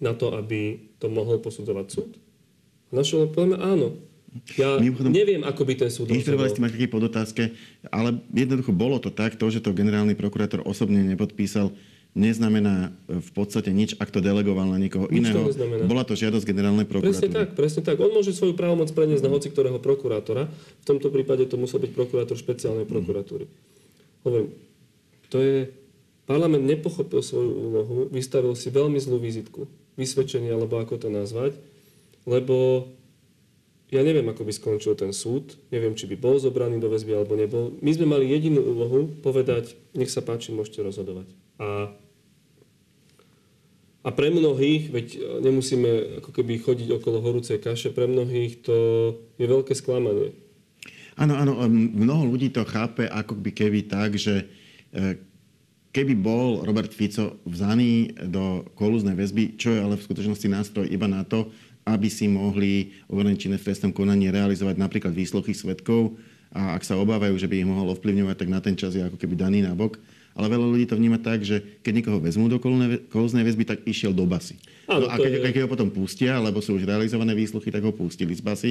na 0.00 0.16
to, 0.16 0.32
aby 0.32 0.90
to 0.96 1.12
mohol 1.12 1.36
posudzovať 1.38 1.86
súd? 1.92 2.10
Našou 2.90 3.28
povieme 3.30 3.60
áno. 3.60 4.00
Ja 4.54 4.78
Mimochodom, 4.78 5.10
neviem, 5.10 5.42
ako 5.42 5.62
by 5.66 5.74
ten 5.74 5.90
súd 5.90 6.06
Inšpirovali 6.06 6.54
ste 6.54 6.62
ma 6.62 6.70
také 6.70 6.86
podotázke, 6.86 7.42
ale 7.90 8.14
jednoducho 8.30 8.70
bolo 8.70 9.02
to 9.02 9.10
tak, 9.10 9.34
to, 9.34 9.50
že 9.50 9.58
to 9.58 9.74
generálny 9.74 10.14
prokurátor 10.14 10.62
osobne 10.62 11.02
nepodpísal, 11.02 11.74
neznamená 12.14 12.90
e, 13.06 13.22
v 13.22 13.30
podstate 13.34 13.70
nič, 13.70 13.94
ak 13.98 14.10
to 14.10 14.18
delegoval 14.18 14.66
na 14.66 14.78
niekoho 14.78 15.06
nič 15.06 15.30
iného. 15.30 15.46
To 15.46 15.86
Bola 15.86 16.02
to 16.02 16.18
žiadosť 16.18 16.42
generálnej 16.42 16.86
prokuratúry. 16.86 17.16
Presne 17.16 17.30
tak, 17.30 17.48
presne 17.54 17.82
tak. 17.86 17.96
On 18.02 18.10
môže 18.10 18.34
svoju 18.34 18.58
právomoc 18.58 18.90
preniesť 18.90 19.22
na 19.22 19.30
hoci 19.30 19.48
ktorého 19.50 19.78
prokurátora. 19.78 20.50
V 20.50 20.84
tomto 20.86 21.08
prípade 21.14 21.46
to 21.46 21.54
musel 21.54 21.78
byť 21.78 21.90
prokurátor 21.94 22.34
špeciálnej 22.34 22.86
mhm. 22.86 22.90
prokuratúry. 22.90 23.46
Mm. 23.46 23.70
Hovorím, 24.26 24.48
to 25.30 25.38
je... 25.40 25.58
Parlament 26.30 26.62
nepochopil 26.62 27.26
svoju 27.26 27.50
úlohu, 27.50 27.96
vystavil 28.06 28.54
si 28.54 28.70
veľmi 28.70 29.02
zlú 29.02 29.18
vizitku, 29.18 29.66
vysvedčenie, 29.98 30.54
alebo 30.54 30.78
ako 30.78 31.02
to 31.02 31.08
nazvať, 31.10 31.58
lebo 32.22 32.86
ja 33.90 34.06
neviem, 34.06 34.22
ako 34.30 34.46
by 34.46 34.52
skončil 34.54 34.94
ten 34.94 35.10
súd, 35.10 35.58
neviem, 35.74 35.98
či 35.98 36.06
by 36.06 36.14
bol 36.14 36.38
zobraný 36.38 36.78
do 36.78 36.86
väzby 36.86 37.18
alebo 37.18 37.34
nebol. 37.34 37.74
My 37.82 37.90
sme 37.90 38.06
mali 38.06 38.30
jedinú 38.30 38.62
úlohu 38.62 39.10
povedať, 39.26 39.74
nech 39.98 40.06
sa 40.06 40.22
páči, 40.22 40.54
môžete 40.54 40.86
rozhodovať. 40.86 41.26
A, 41.60 41.92
a 44.00 44.08
pre 44.08 44.32
mnohých, 44.32 44.88
veď 44.88 45.06
e, 45.12 45.18
nemusíme 45.44 46.24
ako 46.24 46.32
keby 46.32 46.56
chodiť 46.56 46.88
okolo 46.96 47.20
horúcej 47.20 47.60
kaše, 47.60 47.92
pre 47.92 48.08
mnohých 48.08 48.64
to 48.64 48.76
je 49.36 49.44
veľké 49.44 49.76
sklamanie. 49.76 50.32
Áno, 51.20 51.36
áno, 51.36 51.60
mnoho 51.68 52.32
ľudí 52.32 52.48
to 52.48 52.64
chápe 52.64 53.04
ako 53.04 53.36
by 53.36 53.52
keby 53.52 53.84
tak, 53.84 54.16
že 54.16 54.48
e, 54.96 55.20
keby 55.92 56.16
bol 56.16 56.64
Robert 56.64 56.96
Fico 56.96 57.44
vzaný 57.44 58.16
do 58.24 58.64
kolúznej 58.72 59.12
väzby, 59.12 59.60
čo 59.60 59.76
je 59.76 59.84
ale 59.84 60.00
v 60.00 60.06
skutočnosti 60.08 60.48
nástroj 60.48 60.88
iba 60.88 61.04
na 61.04 61.20
to, 61.28 61.52
aby 61.84 62.08
si 62.08 62.24
mohli 62.24 62.96
obrnenčine 63.04 63.60
v 63.60 63.66
trestnom 63.68 63.92
konaní 63.92 64.32
realizovať 64.32 64.80
napríklad 64.80 65.12
výsluchy 65.12 65.52
svetkov 65.52 66.16
a 66.56 66.72
ak 66.72 66.88
sa 66.88 66.96
obávajú, 66.96 67.36
že 67.36 67.46
by 67.52 67.62
ich 67.62 67.68
mohol 67.68 67.92
ovplyvňovať, 67.92 68.36
tak 68.40 68.48
na 68.48 68.60
ten 68.64 68.74
čas 68.80 68.96
je 68.96 69.04
ako 69.04 69.20
keby 69.20 69.36
daný 69.36 69.60
na 69.60 69.76
bok 69.76 70.00
ale 70.32 70.46
veľa 70.48 70.66
ľudí 70.66 70.86
to 70.86 70.94
vníma 70.94 71.18
tak, 71.18 71.42
že 71.42 71.60
keď 71.82 71.92
niekoho 72.00 72.18
vezmú 72.18 72.46
do 72.46 72.60
kolúznej 73.06 73.42
väzby, 73.42 73.64
tak 73.64 73.78
išiel 73.84 74.10
do 74.10 74.24
basy. 74.24 74.56
Áno, 74.86 75.06
no 75.06 75.12
a 75.12 75.16
keď, 75.16 75.30
je- 75.38 75.42
keď 75.50 75.62
ho 75.66 75.72
potom 75.72 75.88
pustia, 75.90 76.38
lebo 76.38 76.58
sú 76.58 76.74
už 76.74 76.86
realizované 76.86 77.34
výsluchy, 77.34 77.68
tak 77.68 77.82
ho 77.82 77.90
pustili 77.90 78.34
z 78.34 78.42
basy. 78.42 78.70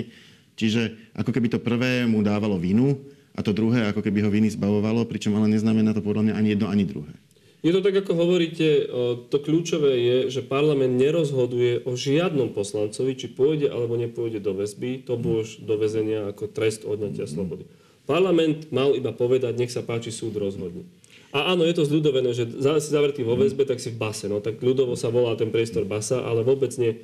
Čiže 0.55 1.13
ako 1.15 1.31
keby 1.31 1.47
to 1.47 1.59
prvé 1.59 2.03
mu 2.03 2.19
dávalo 2.19 2.59
vinu 2.59 2.99
a 3.31 3.39
to 3.39 3.55
druhé 3.55 3.87
ako 3.87 4.03
keby 4.03 4.23
ho 4.23 4.29
viny 4.29 4.51
zbavovalo, 4.51 5.07
pričom 5.07 5.31
ale 5.35 5.47
neznamená 5.47 5.95
to 5.95 6.03
podľa 6.03 6.27
mňa 6.27 6.33
ani 6.35 6.49
jedno, 6.55 6.67
ani 6.67 6.83
druhé. 6.83 7.15
Je 7.59 7.75
to 7.75 7.83
tak, 7.83 7.91
ako 7.91 8.15
hovoríte, 8.15 8.87
to 9.27 9.37
kľúčové 9.43 9.91
je, 9.99 10.17
že 10.31 10.47
parlament 10.47 10.95
nerozhoduje 10.95 11.83
o 11.83 11.91
žiadnom 11.91 12.55
poslancovi, 12.55 13.19
či 13.19 13.27
pôjde 13.27 13.67
alebo 13.67 13.99
nepôjde 13.99 14.39
do 14.39 14.55
väzby, 14.55 15.03
to 15.03 15.19
už 15.19 15.59
do 15.67 15.75
väzenia 15.75 16.31
ako 16.31 16.47
trest 16.47 16.87
odňatia 16.87 17.27
slobody. 17.27 17.67
Parlament 18.07 18.71
mal 18.71 18.95
iba 18.95 19.11
povedať, 19.11 19.59
nech 19.59 19.75
sa 19.75 19.83
páči, 19.83 20.07
súd 20.07 20.39
rozhodne. 20.39 20.87
A 21.29 21.53
áno, 21.53 21.61
je 21.61 21.77
to 21.77 21.85
zľudovené, 21.85 22.33
že 22.33 22.49
si 22.57 22.89
zavretý 22.89 23.21
vo 23.21 23.37
väzbe, 23.37 23.61
tak 23.65 23.77
si 23.77 23.93
v 23.93 24.01
base. 24.01 24.25
No 24.25 24.41
tak 24.41 24.61
ľudovo 24.65 24.97
sa 24.97 25.13
volá 25.13 25.37
ten 25.37 25.53
priestor 25.53 25.85
basa, 25.85 26.25
ale 26.25 26.41
vôbec 26.41 26.73
nie. 26.81 26.97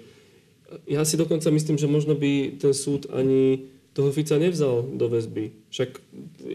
Ja 0.89 1.05
si 1.05 1.13
dokonca 1.13 1.53
myslím, 1.53 1.77
že 1.77 1.85
možno 1.85 2.17
by 2.17 2.57
ten 2.57 2.73
súd 2.73 3.05
ani 3.13 3.69
toho 3.95 4.11
Fica 4.11 4.35
nevzal 4.35 4.83
do 4.97 5.07
väzby. 5.07 5.71
Však 5.71 5.89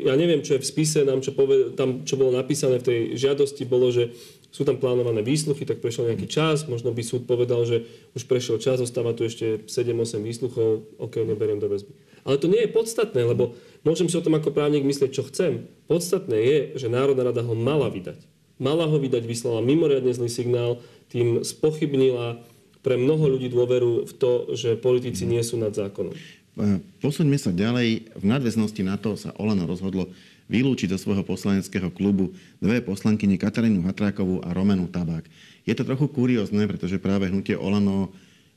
ja 0.04 0.12
neviem, 0.12 0.44
čo 0.44 0.58
je 0.58 0.62
v 0.62 0.70
spise, 0.76 1.08
nám 1.08 1.24
čo 1.24 1.32
poved- 1.32 1.72
tam, 1.72 2.04
čo 2.04 2.20
bolo 2.20 2.36
napísané 2.36 2.82
v 2.82 2.86
tej 2.86 3.00
žiadosti, 3.16 3.64
bolo, 3.64 3.88
že 3.88 4.12
sú 4.52 4.66
tam 4.66 4.76
plánované 4.76 5.24
výsluchy, 5.24 5.64
tak 5.64 5.80
prešiel 5.80 6.10
nejaký 6.12 6.28
čas, 6.28 6.68
možno 6.68 6.92
by 6.92 7.00
súd 7.00 7.24
povedal, 7.24 7.64
že 7.64 7.86
už 8.12 8.28
prešiel 8.28 8.60
čas, 8.60 8.82
zostáva 8.82 9.16
tu 9.16 9.24
ešte 9.24 9.64
7-8 9.64 10.20
výsluchov, 10.20 10.84
ok, 11.00 11.22
neberiem 11.24 11.62
do 11.62 11.70
väzby. 11.70 11.94
Ale 12.28 12.36
to 12.36 12.50
nie 12.50 12.60
je 12.66 12.74
podstatné, 12.74 13.24
lebo 13.24 13.56
môžem 13.86 14.08
si 14.08 14.16
o 14.16 14.24
tom 14.24 14.36
ako 14.36 14.52
právnik 14.52 14.84
myslieť, 14.84 15.10
čo 15.10 15.26
chcem. 15.28 15.66
Podstatné 15.90 16.36
je, 16.36 16.58
že 16.80 16.92
Národná 16.92 17.28
rada 17.28 17.44
ho 17.44 17.54
mala 17.56 17.88
vydať. 17.88 18.22
Mala 18.60 18.84
ho 18.84 18.96
vydať, 19.00 19.24
vyslala 19.24 19.64
mimoriadne 19.64 20.12
zlý 20.12 20.28
signál, 20.28 20.84
tým 21.08 21.40
spochybnila 21.40 22.44
pre 22.80 22.96
mnoho 22.96 23.36
ľudí 23.36 23.48
dôveru 23.52 24.08
v 24.08 24.12
to, 24.16 24.52
že 24.56 24.76
politici 24.80 25.28
nie 25.28 25.40
sú 25.44 25.60
nad 25.60 25.72
zákonom. 25.72 26.12
E, 26.12 26.80
Posuňme 27.00 27.36
sa 27.36 27.52
ďalej. 27.52 28.16
V 28.16 28.24
nadväznosti 28.24 28.82
na 28.84 28.96
to 28.96 29.16
sa 29.16 29.32
Olano 29.36 29.68
rozhodlo 29.68 30.08
vylúčiť 30.50 30.90
zo 30.96 30.98
svojho 30.98 31.22
poslaneckého 31.22 31.88
klubu 31.94 32.34
dve 32.58 32.82
poslankyne 32.82 33.38
Katarínu 33.38 33.86
Hatrákovú 33.86 34.42
a 34.42 34.50
Romenu 34.50 34.90
Tabák. 34.90 35.24
Je 35.62 35.72
to 35.76 35.86
trochu 35.86 36.10
kuriózne, 36.10 36.66
pretože 36.66 36.98
práve 36.98 37.30
hnutie 37.30 37.54
Olano 37.54 38.10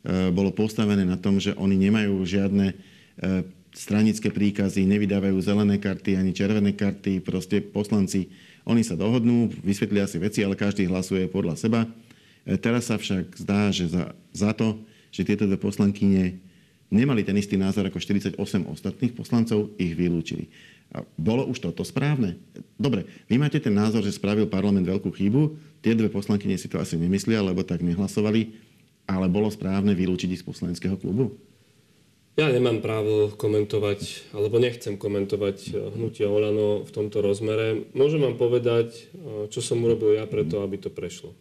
e, 0.03 0.31
bolo 0.31 0.49
postavené 0.55 1.03
na 1.03 1.19
tom, 1.19 1.37
že 1.37 1.53
oni 1.55 1.75
nemajú 1.77 2.23
žiadne 2.23 2.73
e, 2.73 2.75
stranické 3.73 4.29
príkazy, 4.29 4.85
nevydávajú 4.85 5.37
zelené 5.41 5.81
karty 5.81 6.15
ani 6.15 6.31
červené 6.31 6.77
karty, 6.77 7.19
proste 7.25 7.59
poslanci, 7.59 8.29
oni 8.63 8.85
sa 8.85 8.93
dohodnú, 8.93 9.51
vysvetlia 9.65 10.07
si 10.07 10.21
veci, 10.21 10.45
ale 10.45 10.55
každý 10.55 10.87
hlasuje 10.87 11.25
podľa 11.27 11.57
seba. 11.57 11.89
E, 12.45 12.55
Teraz 12.55 12.87
sa 12.87 12.95
však 12.95 13.33
zdá, 13.35 13.73
že 13.73 13.91
za, 13.91 14.13
za 14.31 14.53
to, 14.53 14.79
že 15.09 15.25
tieto 15.25 15.49
dve 15.49 15.59
poslankyne 15.59 16.37
nemali 16.93 17.25
ten 17.25 17.33
istý 17.35 17.57
názor 17.57 17.89
ako 17.89 17.97
48 17.97 18.37
ostatných 18.69 19.13
poslancov, 19.17 19.73
ich 19.81 19.97
vylúčili. 19.97 20.47
A 20.93 21.01
bolo 21.17 21.49
už 21.49 21.65
toto 21.65 21.81
správne? 21.81 22.37
Dobre, 22.77 23.09
vy 23.25 23.41
máte 23.41 23.57
ten 23.57 23.73
názor, 23.73 24.05
že 24.05 24.13
spravil 24.13 24.45
parlament 24.45 24.85
veľkú 24.85 25.09
chybu, 25.09 25.57
tie 25.81 25.97
dve 25.97 26.13
poslankyne 26.13 26.53
si 26.53 26.69
to 26.69 26.77
asi 26.77 26.93
nemyslia, 27.01 27.41
lebo 27.41 27.65
tak 27.65 27.81
nehlasovali, 27.81 28.53
ale 29.09 29.25
bolo 29.25 29.49
správne 29.49 29.97
vylúčiť 29.97 30.37
ich 30.37 30.45
z 30.45 30.47
poslaneckého 30.47 30.93
klubu? 30.95 31.33
Ja 32.33 32.49
nemám 32.49 32.81
právo 32.81 33.29
komentovať, 33.29 34.33
alebo 34.33 34.57
nechcem 34.57 34.97
komentovať 34.97 35.57
eh, 35.69 35.73
hnutie 35.93 36.25
Olano 36.25 36.81
v 36.81 36.89
tomto 36.89 37.21
rozmere. 37.21 37.85
Môžem 37.93 38.25
vám 38.25 38.41
povedať, 38.41 38.89
eh, 39.13 39.45
čo 39.53 39.61
som 39.61 39.85
urobil 39.85 40.17
ja 40.17 40.25
preto, 40.25 40.65
aby 40.65 40.81
to 40.81 40.89
prešlo. 40.89 41.37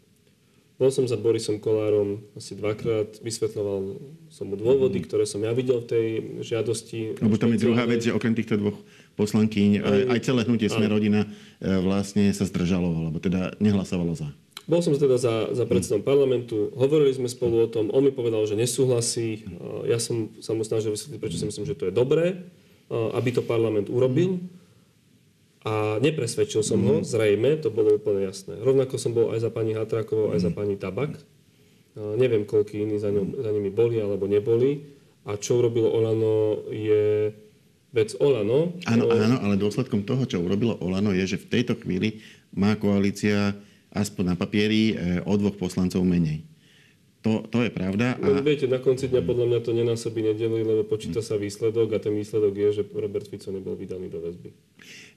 Bol 0.77 0.93
som 0.93 1.07
za 1.09 1.17
Borisom 1.17 1.63
Kolárom 1.63 2.27
asi 2.37 2.59
dvakrát, 2.59 3.23
vysvetľoval 3.23 3.81
som 4.29 4.51
mu 4.51 4.59
dôvody, 4.59 4.99
ktoré 5.01 5.25
som 5.25 5.39
ja 5.41 5.55
videl 5.55 5.79
v 5.79 5.89
tej 5.89 6.07
žiadosti. 6.43 7.23
Lebo 7.23 7.39
tam 7.39 7.55
je 7.55 7.63
druhá 7.63 7.87
vec, 7.87 8.03
že 8.03 8.11
okrem 8.11 8.35
týchto 8.35 8.59
dvoch 8.59 8.75
poslankyň, 9.15 9.79
aj, 9.79 10.01
aj 10.11 10.21
celé 10.27 10.41
hnutie 10.43 10.67
Sme 10.67 10.91
rodina 10.91 11.29
vlastne 11.63 12.35
sa 12.35 12.49
zdržalo, 12.49 12.99
alebo 12.99 13.23
teda 13.23 13.55
nehlasovalo 13.63 14.19
za. 14.19 14.27
Bol 14.73 14.81
som 14.81 14.97
teda 14.97 15.21
za, 15.21 15.53
za 15.53 15.69
predsedom 15.69 16.01
parlamentu, 16.01 16.73
hovorili 16.73 17.13
sme 17.13 17.29
spolu 17.29 17.61
o 17.61 17.69
tom, 17.69 17.93
on 17.93 18.09
mi 18.09 18.09
povedal, 18.09 18.41
že 18.49 18.57
nesúhlasí, 18.57 19.45
ja 19.85 20.01
som 20.01 20.33
sa 20.41 20.57
mu 20.57 20.65
snažil 20.65 20.97
vysvetliť, 20.97 21.21
prečo 21.21 21.37
si 21.37 21.45
myslím, 21.45 21.69
že 21.69 21.77
to 21.77 21.93
je 21.93 21.93
dobré, 21.93 22.41
aby 22.89 23.37
to 23.37 23.45
parlament 23.45 23.93
urobil. 23.93 24.41
A 25.69 26.01
nepresvedčil 26.01 26.65
som 26.65 26.81
ho, 26.89 27.05
zrejme, 27.05 27.61
to 27.61 27.69
bolo 27.69 28.01
úplne 28.01 28.25
jasné. 28.25 28.57
Rovnako 28.65 28.97
som 28.97 29.13
bol 29.13 29.37
aj 29.37 29.45
za 29.45 29.51
pani 29.53 29.77
Hatrakovou, 29.77 30.33
aj 30.33 30.41
za 30.41 30.51
pani 30.51 30.81
Tabak. 30.81 31.21
Neviem, 31.95 32.49
koľko 32.49 32.73
iní 32.73 32.97
za, 32.97 33.13
ňom, 33.13 33.45
za 33.45 33.53
nimi 33.53 33.69
boli 33.69 34.01
alebo 34.01 34.25
neboli. 34.25 34.89
A 35.29 35.37
čo 35.37 35.61
urobilo 35.61 35.93
Olano 35.93 36.67
je 36.73 37.31
vec 37.93 38.17
Olano. 38.19 38.75
Áno, 38.89 39.05
O- 39.07 39.15
áno, 39.15 39.37
ale 39.39 39.61
dôsledkom 39.61 40.03
toho, 40.03 40.25
čo 40.25 40.41
urobilo 40.41 40.81
Olano, 40.81 41.13
je, 41.13 41.37
že 41.37 41.39
v 41.39 41.61
tejto 41.61 41.77
chvíli 41.79 42.25
má 42.57 42.75
koalícia 42.75 43.55
aspoň 43.93 44.25
na 44.33 44.37
papieri 44.37 44.97
e, 44.97 45.21
o 45.23 45.33
dvoch 45.37 45.57
poslancov 45.61 46.01
menej. 46.03 46.49
To, 47.23 47.47
to 47.47 47.63
je 47.63 47.71
pravda. 47.71 48.19
A, 48.19 48.43
viete, 48.43 48.67
na 48.67 48.83
konci 48.83 49.07
dňa 49.07 49.23
podľa 49.23 49.47
mňa 49.47 49.59
to 49.63 49.71
nenásobí 49.71 50.27
nedeli, 50.27 50.67
lebo 50.67 50.83
počíta 50.83 51.23
sa 51.23 51.39
výsledok 51.39 51.95
a 51.95 52.03
ten 52.03 52.19
výsledok 52.19 52.51
je, 52.51 52.69
že 52.75 52.83
Robert 52.91 53.31
Fico 53.31 53.55
nebol 53.55 53.79
vydaný 53.79 54.11
do 54.11 54.19
väzby. 54.19 54.51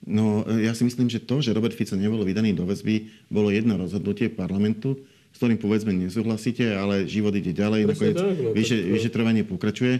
no, 0.06 0.46
e, 0.46 0.70
ja 0.70 0.72
si 0.76 0.86
myslím, 0.86 1.10
že 1.10 1.18
to, 1.18 1.42
že 1.42 1.50
Robert 1.50 1.74
Fico 1.74 1.98
nebol 1.98 2.22
vydaný 2.22 2.54
do 2.54 2.62
väzby, 2.62 3.26
bolo 3.26 3.50
jedno 3.50 3.74
rozhodnutie 3.74 4.30
parlamentu, 4.30 5.02
s 5.34 5.36
ktorým 5.42 5.58
povedzme 5.58 5.90
nesúhlasíte, 5.90 6.78
ale 6.78 7.10
život 7.10 7.34
ide 7.34 7.50
ďalej, 7.50 7.90
Presne 7.90 7.92
nakoniec 7.92 8.18
tak, 8.22 8.38
no, 8.38 8.50
vyše, 8.54 8.76
to- 8.78 8.86
vyšetrovanie 8.94 9.42
pokračuje. 9.42 9.94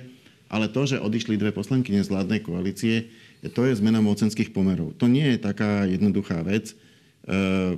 Ale 0.46 0.70
to, 0.70 0.86
že 0.86 1.02
odišli 1.02 1.34
dve 1.34 1.50
poslankyne 1.50 2.06
z 2.06 2.08
vládnej 2.14 2.38
koalície, 2.38 3.10
to 3.50 3.66
je 3.66 3.74
zmena 3.82 3.98
mocenských 3.98 4.54
pomerov. 4.54 4.94
To 5.02 5.10
nie 5.10 5.34
je 5.34 5.42
taká 5.42 5.90
jednoduchá 5.90 6.38
vec, 6.46 6.70
e, 7.26 7.74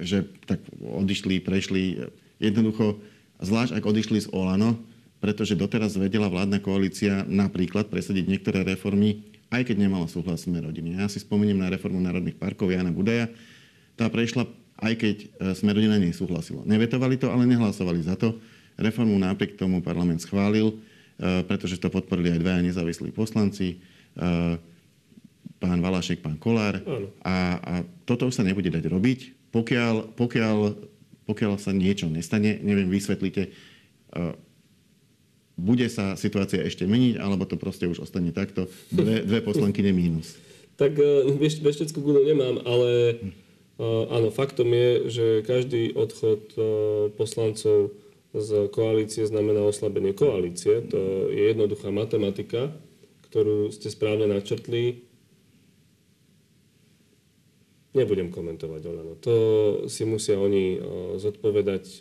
že 0.00 0.26
tak 0.46 0.62
odišli, 0.78 1.42
prešli. 1.42 2.10
Jednoducho, 2.38 2.98
zvlášť 3.42 3.78
ak 3.78 3.84
odišli 3.84 4.18
z 4.24 4.28
Olano, 4.30 4.78
pretože 5.18 5.58
doteraz 5.58 5.98
vedela 5.98 6.30
vládna 6.30 6.62
koalícia 6.62 7.26
napríklad 7.26 7.90
presadiť 7.90 8.24
niektoré 8.30 8.62
reformy, 8.62 9.26
aj 9.50 9.66
keď 9.66 9.76
nemala 9.88 10.06
súhlas 10.06 10.46
sme 10.46 10.62
rodiny. 10.62 11.00
Ja 11.00 11.10
si 11.10 11.18
spomeniem 11.18 11.58
na 11.58 11.72
reformu 11.72 11.98
národných 11.98 12.38
parkov 12.38 12.70
Jana 12.70 12.94
Budaja. 12.94 13.26
Tá 13.98 14.06
prešla, 14.06 14.46
aj 14.78 14.94
keď 14.94 15.16
e, 15.18 15.26
sme 15.58 15.74
rodina 15.74 15.98
nesúhlasila. 15.98 16.62
Nevetovali 16.62 17.18
to, 17.18 17.32
ale 17.32 17.48
nehlasovali 17.48 17.98
za 18.04 18.14
to. 18.14 18.38
Reformu 18.78 19.18
napriek 19.18 19.58
tomu 19.58 19.82
parlament 19.82 20.22
schválil, 20.22 20.70
e, 20.70 21.42
pretože 21.48 21.82
to 21.82 21.90
podporili 21.90 22.30
aj 22.30 22.40
dvaja 22.44 22.60
nezávislí 22.62 23.10
poslanci, 23.10 23.74
e, 23.74 23.76
pán 25.58 25.78
Valašek, 25.82 26.22
pán 26.22 26.38
Kolár. 26.38 26.78
Áno. 26.84 27.10
A, 27.26 27.58
a 27.58 27.72
toto 28.06 28.30
už 28.30 28.38
sa 28.38 28.46
nebude 28.46 28.70
dať 28.70 28.86
robiť, 28.86 29.37
pokiaľ, 29.50 30.12
pokiaľ, 30.14 30.58
pokiaľ 31.24 31.52
sa 31.56 31.72
niečo 31.72 32.08
nestane, 32.08 32.60
neviem, 32.60 32.88
vysvetlite, 32.88 33.48
e, 33.48 33.50
bude 35.58 35.86
sa 35.90 36.14
situácia 36.14 36.62
ešte 36.62 36.86
meniť, 36.86 37.18
alebo 37.18 37.48
to 37.48 37.58
proste 37.58 37.88
už 37.90 38.06
ostane 38.06 38.30
takto, 38.30 38.70
dve, 38.92 39.24
dve 39.24 39.40
poslankyne 39.44 39.92
mínus. 39.92 40.34
Tak 40.78 40.94
e, 40.94 41.34
vieš, 41.34 41.58
vešteckú 41.58 41.98
gulu 41.98 42.22
nemám, 42.22 42.62
ale 42.62 42.90
e, 43.10 43.14
áno, 44.14 44.30
faktom 44.30 44.70
je, 44.70 45.10
že 45.10 45.26
každý 45.42 45.90
odchod 45.90 46.54
poslancov 47.18 47.98
z 48.30 48.70
koalície 48.70 49.26
znamená 49.26 49.64
oslabenie 49.66 50.14
koalície. 50.14 50.86
To 50.86 51.32
je 51.34 51.50
jednoduchá 51.50 51.90
matematika, 51.90 52.70
ktorú 53.26 53.72
ste 53.72 53.88
správne 53.90 54.28
načrtli. 54.28 55.07
Nebudem 57.96 58.28
komentovať, 58.28 58.80
Olano. 58.84 59.16
To 59.24 59.34
si 59.88 60.04
musia 60.04 60.36
oni 60.36 60.76
e, 60.76 60.78
zodpovedať 61.16 61.84
e, 61.98 62.00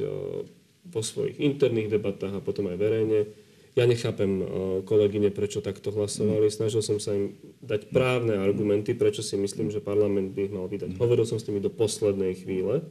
vo 0.84 1.02
svojich 1.02 1.40
interných 1.40 1.96
debatách 1.96 2.36
a 2.36 2.44
potom 2.44 2.68
aj 2.68 2.76
verejne. 2.76 3.32
Ja 3.72 3.88
nechápem 3.88 4.32
e, 4.40 4.46
kolegyne, 4.84 5.32
prečo 5.32 5.64
takto 5.64 5.96
hlasovali. 5.96 6.52
Snažil 6.52 6.84
som 6.84 7.00
sa 7.00 7.16
im 7.16 7.40
dať 7.64 7.88
právne 7.96 8.36
argumenty, 8.36 9.00
prečo 9.00 9.24
si 9.24 9.40
myslím, 9.40 9.72
že 9.72 9.80
parlament 9.80 10.36
by 10.36 10.52
ich 10.52 10.54
mal 10.54 10.68
vydať. 10.68 11.00
Hovoril 11.00 11.24
som 11.24 11.40
s 11.40 11.48
nimi 11.48 11.64
do 11.64 11.72
poslednej 11.72 12.36
chvíle. 12.36 12.84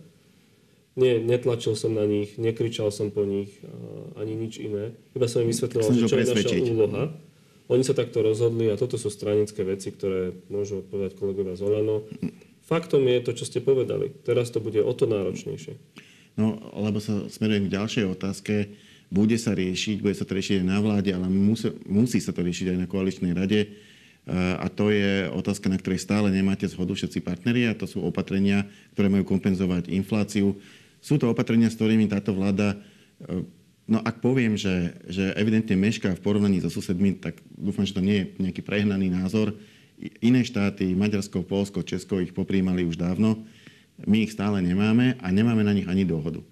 Nie, 0.97 1.21
netlačil 1.21 1.77
som 1.77 1.93
na 1.93 2.09
nich, 2.09 2.41
nekričal 2.41 2.89
som 2.89 3.13
po 3.13 3.29
nich, 3.29 3.61
ani 4.17 4.33
nič 4.33 4.57
iné. 4.57 4.97
Iba 5.13 5.29
som 5.29 5.45
im 5.45 5.53
vysvetloval, 5.53 5.93
že 5.93 6.09
čo 6.09 6.17
je 6.17 6.33
naša 6.33 6.57
úloha. 6.73 7.13
Oni 7.69 7.85
sa 7.85 7.93
takto 7.93 8.25
rozhodli 8.25 8.73
a 8.73 8.81
toto 8.81 8.97
sú 8.97 9.13
stranické 9.13 9.61
veci, 9.61 9.93
ktoré 9.93 10.33
môžu 10.49 10.81
odpovedať 10.81 11.21
kolegovia 11.21 11.53
z 11.53 11.69
Olano. 11.69 12.09
Faktom 12.67 13.07
je 13.07 13.23
to, 13.23 13.33
čo 13.33 13.47
ste 13.47 13.63
povedali. 13.63 14.11
Teraz 14.27 14.51
to 14.51 14.59
bude 14.59 14.83
o 14.83 14.91
to 14.91 15.07
náročnejšie. 15.07 15.79
No, 16.35 16.59
lebo 16.75 16.99
sa 16.99 17.31
smerujem 17.31 17.71
k 17.71 17.75
ďalšej 17.79 18.05
otázke. 18.11 18.55
Bude 19.07 19.39
sa 19.39 19.55
riešiť, 19.55 20.03
bude 20.03 20.19
sa 20.19 20.27
to 20.27 20.35
riešiť 20.35 20.61
aj 20.61 20.67
na 20.67 20.79
vláde, 20.83 21.15
ale 21.15 21.31
musí, 21.31 21.71
musí 21.87 22.19
sa 22.19 22.35
to 22.35 22.43
riešiť 22.43 22.75
aj 22.75 22.79
na 22.83 22.87
koaličnej 22.91 23.33
rade. 23.33 23.71
a 24.59 24.67
to 24.67 24.91
je 24.91 25.31
otázka, 25.31 25.71
na 25.71 25.79
ktorej 25.79 26.03
stále 26.03 26.35
nemáte 26.35 26.67
zhodu 26.67 26.91
všetci 26.99 27.23
partneri 27.23 27.71
a 27.71 27.79
to 27.79 27.87
sú 27.87 28.03
opatrenia, 28.03 28.67
ktoré 28.99 29.07
majú 29.07 29.23
kompenzovať 29.23 29.87
infláciu. 29.87 30.59
Sú 30.99 31.23
to 31.23 31.31
opatrenia, 31.31 31.71
s 31.71 31.79
ktorými 31.79 32.11
táto 32.11 32.35
vláda, 32.35 32.75
e, 32.75 33.47
no 33.87 34.03
ak 34.03 34.19
poviem, 34.19 34.59
že, 34.59 34.99
že 35.07 35.31
evidentne 35.39 35.79
mešká 35.79 36.19
v 36.19 36.25
porovnaní 36.27 36.59
so 36.59 36.67
susedmi, 36.67 37.15
tak 37.15 37.39
dúfam, 37.55 37.87
že 37.87 37.95
to 37.95 38.03
nie 38.03 38.27
je 38.27 38.51
nejaký 38.51 38.67
prehnaný 38.67 39.15
názor. 39.15 39.55
Iné 40.21 40.45
štáty, 40.45 40.93
Maďarsko, 40.93 41.45
Polsko, 41.47 41.81
Česko 41.81 42.21
ich 42.21 42.37
popríjmali 42.37 42.85
už 42.85 43.01
dávno. 43.01 43.43
My 44.05 44.29
ich 44.29 44.37
stále 44.37 44.61
nemáme 44.61 45.17
a 45.25 45.33
nemáme 45.33 45.65
na 45.65 45.73
nich 45.73 45.89
ani 45.89 46.05
dohodu. 46.05 46.45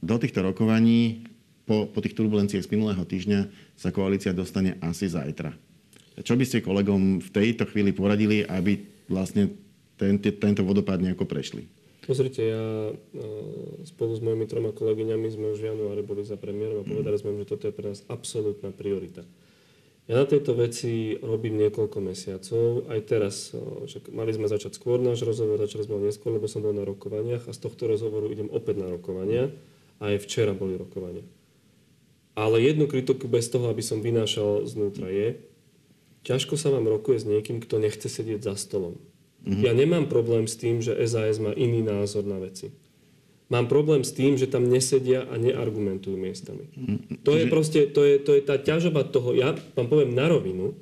Do 0.00 0.16
týchto 0.16 0.40
rokovaní 0.40 1.28
po, 1.68 1.84
po 1.84 2.00
tých 2.00 2.16
turbulenciách 2.16 2.64
z 2.64 2.72
minulého 2.72 3.04
týždňa 3.04 3.40
sa 3.76 3.92
koalícia 3.92 4.32
dostane 4.32 4.80
asi 4.80 5.04
zajtra 5.04 5.52
čo 6.20 6.36
by 6.36 6.44
ste 6.44 6.64
kolegom 6.64 7.20
v 7.20 7.28
tejto 7.32 7.64
chvíli 7.68 7.94
poradili, 7.94 8.44
aby 8.44 8.84
vlastne 9.08 9.52
ten, 9.96 10.20
tento 10.20 10.62
vodopád 10.64 11.00
nejako 11.00 11.24
prešli? 11.28 11.68
Pozrite, 12.00 12.42
ja 12.42 12.90
e, 12.90 12.94
spolu 13.86 14.16
s 14.16 14.24
mojimi 14.24 14.48
troma 14.48 14.72
kolegyňami 14.72 15.28
sme 15.30 15.46
už 15.52 15.60
v 15.60 15.68
januári 15.70 16.02
boli 16.02 16.24
za 16.24 16.40
premiérom 16.40 16.82
a 16.82 16.88
povedali 16.88 17.16
sme, 17.20 17.36
že 17.38 17.46
toto 17.46 17.68
je 17.68 17.76
pre 17.76 17.92
nás 17.92 18.02
absolútna 18.08 18.72
priorita. 18.72 19.22
Ja 20.10 20.18
na 20.18 20.26
tejto 20.26 20.58
veci 20.58 21.14
robím 21.22 21.54
niekoľko 21.62 22.02
mesiacov. 22.02 22.90
Aj 22.90 22.98
teraz, 23.06 23.54
že 23.86 24.02
mali 24.10 24.34
sme 24.34 24.50
začať 24.50 24.74
skôr 24.74 24.98
náš 24.98 25.22
rozhovor, 25.22 25.62
začali 25.62 25.86
sme 25.86 26.02
ho 26.02 26.02
neskôr, 26.02 26.34
lebo 26.34 26.50
som 26.50 26.66
bol 26.66 26.74
na 26.74 26.82
rokovaniach 26.82 27.46
a 27.46 27.54
z 27.54 27.62
tohto 27.62 27.86
rozhovoru 27.86 28.26
idem 28.26 28.50
opäť 28.50 28.82
na 28.82 28.90
rokovania. 28.90 29.54
A 30.02 30.10
aj 30.10 30.26
včera 30.26 30.50
boli 30.50 30.74
rokovania. 30.74 31.22
Ale 32.34 32.58
jednu 32.58 32.90
kritiku 32.90 33.30
bez 33.30 33.54
toho, 33.54 33.70
aby 33.70 33.86
som 33.86 34.02
vynášal 34.02 34.66
znútra 34.66 35.06
je, 35.14 35.38
ťažko 36.26 36.58
sa 36.58 36.74
vám 36.74 36.90
rokuje 36.90 37.22
s 37.22 37.30
niekým, 37.30 37.62
kto 37.62 37.78
nechce 37.78 38.10
sedieť 38.10 38.50
za 38.50 38.58
stolom. 38.58 38.98
Mm-hmm. 39.46 39.62
Ja 39.62 39.72
nemám 39.78 40.10
problém 40.10 40.50
s 40.50 40.58
tým, 40.58 40.82
že 40.82 40.98
SAS 41.06 41.38
má 41.38 41.54
iný 41.54 41.86
názor 41.86 42.26
na 42.26 42.42
veci. 42.42 42.74
Mám 43.50 43.66
problém 43.66 44.06
s 44.06 44.14
tým, 44.14 44.38
že 44.38 44.46
tam 44.46 44.70
nesedia 44.70 45.26
a 45.26 45.34
neargumentujú 45.34 46.14
miestami. 46.14 46.70
Mm-hmm. 46.70 47.26
To 47.26 47.34
je 47.34 47.44
proste, 47.50 47.90
to 47.90 48.06
je, 48.06 48.22
to 48.22 48.38
je 48.38 48.42
tá 48.46 48.56
ťažoba 48.56 49.10
toho, 49.10 49.34
ja 49.34 49.58
vám 49.74 49.90
poviem 49.90 50.14
na 50.14 50.30
rovinu, 50.30 50.78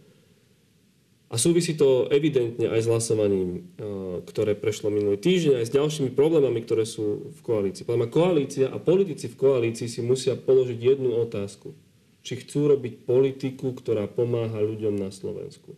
a 1.28 1.36
súvisí 1.36 1.76
to 1.76 2.08
evidentne 2.08 2.72
aj 2.72 2.80
s 2.84 2.88
hlasovaním, 2.88 3.50
eh, 3.76 4.24
ktoré 4.24 4.56
prešlo 4.56 4.88
minulý 4.88 5.20
týždeň, 5.20 5.60
aj 5.60 5.66
s 5.68 5.76
ďalšími 5.76 6.10
problémami, 6.16 6.64
ktoré 6.64 6.88
sú 6.88 7.32
v 7.36 7.40
koalícii. 7.44 7.84
Podľa 7.84 8.08
koalícia 8.08 8.66
a 8.72 8.80
politici 8.80 9.28
v 9.28 9.36
koalícii 9.36 9.88
si 9.92 10.00
musia 10.00 10.36
položiť 10.40 10.78
jednu 10.80 11.12
otázku 11.20 11.76
či 12.28 12.44
chcú 12.44 12.68
robiť 12.76 13.08
politiku, 13.08 13.72
ktorá 13.72 14.04
pomáha 14.04 14.60
ľuďom 14.60 15.00
na 15.00 15.08
Slovensku. 15.08 15.72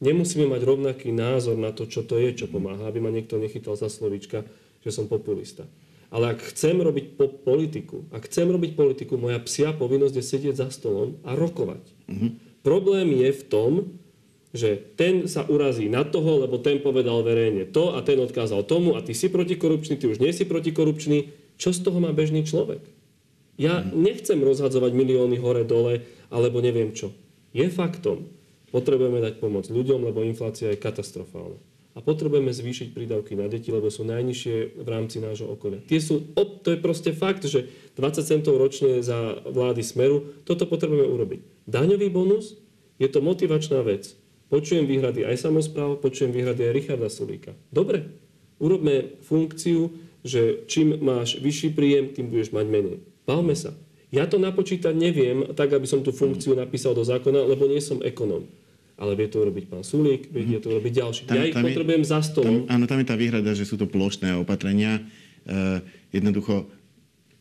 Nemusíme 0.00 0.48
mať 0.48 0.64
rovnaký 0.64 1.12
názor 1.12 1.60
na 1.60 1.76
to, 1.76 1.84
čo 1.84 2.00
to 2.08 2.16
je, 2.16 2.32
čo 2.32 2.46
pomáha, 2.48 2.88
aby 2.88 3.04
ma 3.04 3.12
niekto 3.12 3.36
nechytal 3.36 3.76
za 3.76 3.92
slovička, 3.92 4.48
že 4.80 4.90
som 4.96 5.12
populista. 5.12 5.68
Ale 6.10 6.34
ak 6.34 6.42
chcem 6.50 6.74
robiť 6.74 7.06
po- 7.14 7.30
politiku, 7.30 8.02
ak 8.10 8.26
chcem 8.26 8.50
robiť 8.50 8.74
politiku, 8.74 9.14
moja 9.14 9.38
psia 9.46 9.70
povinnosť 9.70 10.14
je 10.18 10.24
sedieť 10.26 10.54
za 10.58 10.68
stolom 10.74 11.22
a 11.22 11.38
rokovať. 11.38 11.82
Mm-hmm. 12.10 12.30
Problém 12.66 13.14
je 13.14 13.30
v 13.30 13.42
tom, 13.46 13.72
že 14.50 14.74
ten 14.98 15.30
sa 15.30 15.46
urazí 15.46 15.86
na 15.86 16.02
toho, 16.02 16.42
lebo 16.42 16.58
ten 16.58 16.82
povedal 16.82 17.22
verejne 17.22 17.70
to 17.70 17.94
a 17.94 18.02
ten 18.02 18.18
odkázal 18.18 18.66
tomu 18.66 18.98
a 18.98 19.00
ty 19.06 19.14
si 19.14 19.30
protikorupčný, 19.30 19.94
ty 19.94 20.10
už 20.10 20.18
nie 20.18 20.34
si 20.34 20.42
protikorupčný. 20.42 21.30
Čo 21.54 21.70
z 21.70 21.86
toho 21.86 22.02
má 22.02 22.10
bežný 22.10 22.42
človek? 22.42 22.82
Ja 23.60 23.84
nechcem 23.84 24.40
rozhadzovať 24.42 24.90
milióny 24.96 25.38
hore-dole, 25.38 26.02
alebo 26.32 26.58
neviem 26.58 26.90
čo. 26.96 27.14
Je 27.54 27.68
faktom, 27.70 28.26
potrebujeme 28.74 29.22
dať 29.22 29.38
pomoc 29.38 29.68
ľuďom, 29.70 30.10
lebo 30.10 30.26
inflácia 30.26 30.72
je 30.74 30.80
katastrofálna. 30.80 31.69
A 32.00 32.04
potrebujeme 32.08 32.48
zvýšiť 32.48 32.96
prídavky 32.96 33.36
na 33.36 33.44
deti, 33.44 33.68
lebo 33.68 33.92
sú 33.92 34.08
najnižšie 34.08 34.80
v 34.80 34.88
rámci 34.88 35.20
nášho 35.20 35.52
okolia. 35.52 35.84
Tie 35.84 36.00
sú, 36.00 36.32
to 36.32 36.72
je 36.72 36.80
proste 36.80 37.12
fakt, 37.12 37.44
že 37.44 37.68
20 38.00 38.24
centov 38.24 38.56
ročne 38.56 39.04
za 39.04 39.44
vlády 39.44 39.84
Smeru, 39.84 40.32
toto 40.48 40.64
potrebujeme 40.64 41.04
urobiť. 41.04 41.68
Daňový 41.68 42.08
bonus 42.08 42.56
je 42.96 43.04
to 43.12 43.20
motivačná 43.20 43.84
vec. 43.84 44.16
Počujem 44.48 44.88
výhrady 44.88 45.28
aj 45.28 45.44
samozpráv, 45.44 46.00
počujem 46.00 46.32
výhrady 46.32 46.72
aj 46.72 46.72
Richarda 46.72 47.12
Sulíka. 47.12 47.52
Dobre, 47.68 48.08
urobme 48.56 49.20
funkciu, 49.20 49.92
že 50.24 50.64
čím 50.72 50.96
máš 51.04 51.36
vyšší 51.36 51.76
príjem, 51.76 52.16
tým 52.16 52.32
budeš 52.32 52.56
mať 52.56 52.64
menej. 52.64 52.96
Bavme 53.28 53.52
sa. 53.52 53.76
Ja 54.10 54.24
to 54.24 54.42
napočítať 54.42 54.90
neviem, 54.96 55.52
tak 55.54 55.70
aby 55.70 55.84
som 55.84 56.00
tú 56.02 56.10
funkciu 56.10 56.56
napísal 56.56 56.98
do 56.98 57.04
zákona, 57.06 57.44
lebo 57.46 57.68
nie 57.68 57.78
som 57.78 58.02
ekonóm. 58.02 58.48
Ale 59.00 59.16
vie 59.16 59.32
to 59.32 59.40
urobiť 59.40 59.64
pán 59.72 59.80
Sulík, 59.80 60.28
vie 60.28 60.60
to 60.60 60.76
urobiť 60.76 60.92
ďalší. 60.92 61.22
Tam, 61.24 61.40
ja 61.40 61.48
ich 61.48 61.56
potrebujem 61.56 62.04
je, 62.04 62.10
za 62.12 62.20
stolom. 62.20 62.68
Tam, 62.68 62.76
áno, 62.76 62.84
tam 62.84 63.00
je 63.00 63.08
tá 63.08 63.16
výhrada, 63.16 63.56
že 63.56 63.64
sú 63.64 63.80
to 63.80 63.88
plošné 63.88 64.36
opatrenia. 64.36 65.00
E, 65.48 65.80
jednoducho, 66.12 66.68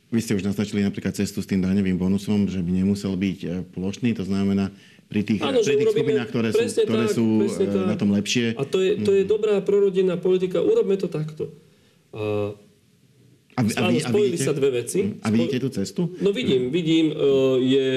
vy 0.07 0.19
ste 0.23 0.39
už 0.39 0.47
naznačili 0.47 0.87
napríklad 0.87 1.19
cestu 1.19 1.43
s 1.43 1.47
tým 1.51 1.59
daňovým 1.59 1.99
bonusom, 1.99 2.47
že 2.47 2.63
by 2.63 2.71
nemusel 2.71 3.11
byť 3.19 3.39
e, 3.43 3.47
plošný, 3.75 4.15
to 4.15 4.23
znamená 4.23 4.71
pri 5.11 5.21
tých, 5.25 5.41
Áno, 5.43 5.59
pri 5.59 5.75
tých 5.83 5.91
skupinách, 5.91 6.29
ktoré 6.31 6.49
sú, 6.55 6.63
ktoré 6.85 7.05
tak, 7.09 7.17
sú 7.17 7.25
e, 7.43 7.67
na 7.91 7.95
tom 7.99 8.09
lepšie. 8.15 8.55
A 8.55 8.63
to 8.63 8.79
je, 8.79 9.03
to 9.03 9.11
je 9.19 9.23
mm. 9.25 9.29
dobrá 9.29 9.59
prorodinná 9.59 10.15
politika, 10.15 10.63
urobme 10.63 10.95
to 10.95 11.11
takto. 11.11 11.51
A 12.15 12.55
a, 13.59 13.61
vy, 13.61 13.71
a, 13.75 13.81
vy, 13.91 13.99
Áno, 13.99 14.07
spojili 14.07 14.31
a 14.31 14.33
vidíte, 14.39 14.47
sa 14.47 14.53
dve 14.55 14.69
veci. 14.71 14.99
A 15.19 15.27
vidíte 15.27 15.57
tú 15.59 15.69
cestu? 15.75 16.01
No 16.23 16.31
vidím, 16.31 16.71
vidím. 16.71 17.11
E, 17.11 17.15
je, 17.59 17.87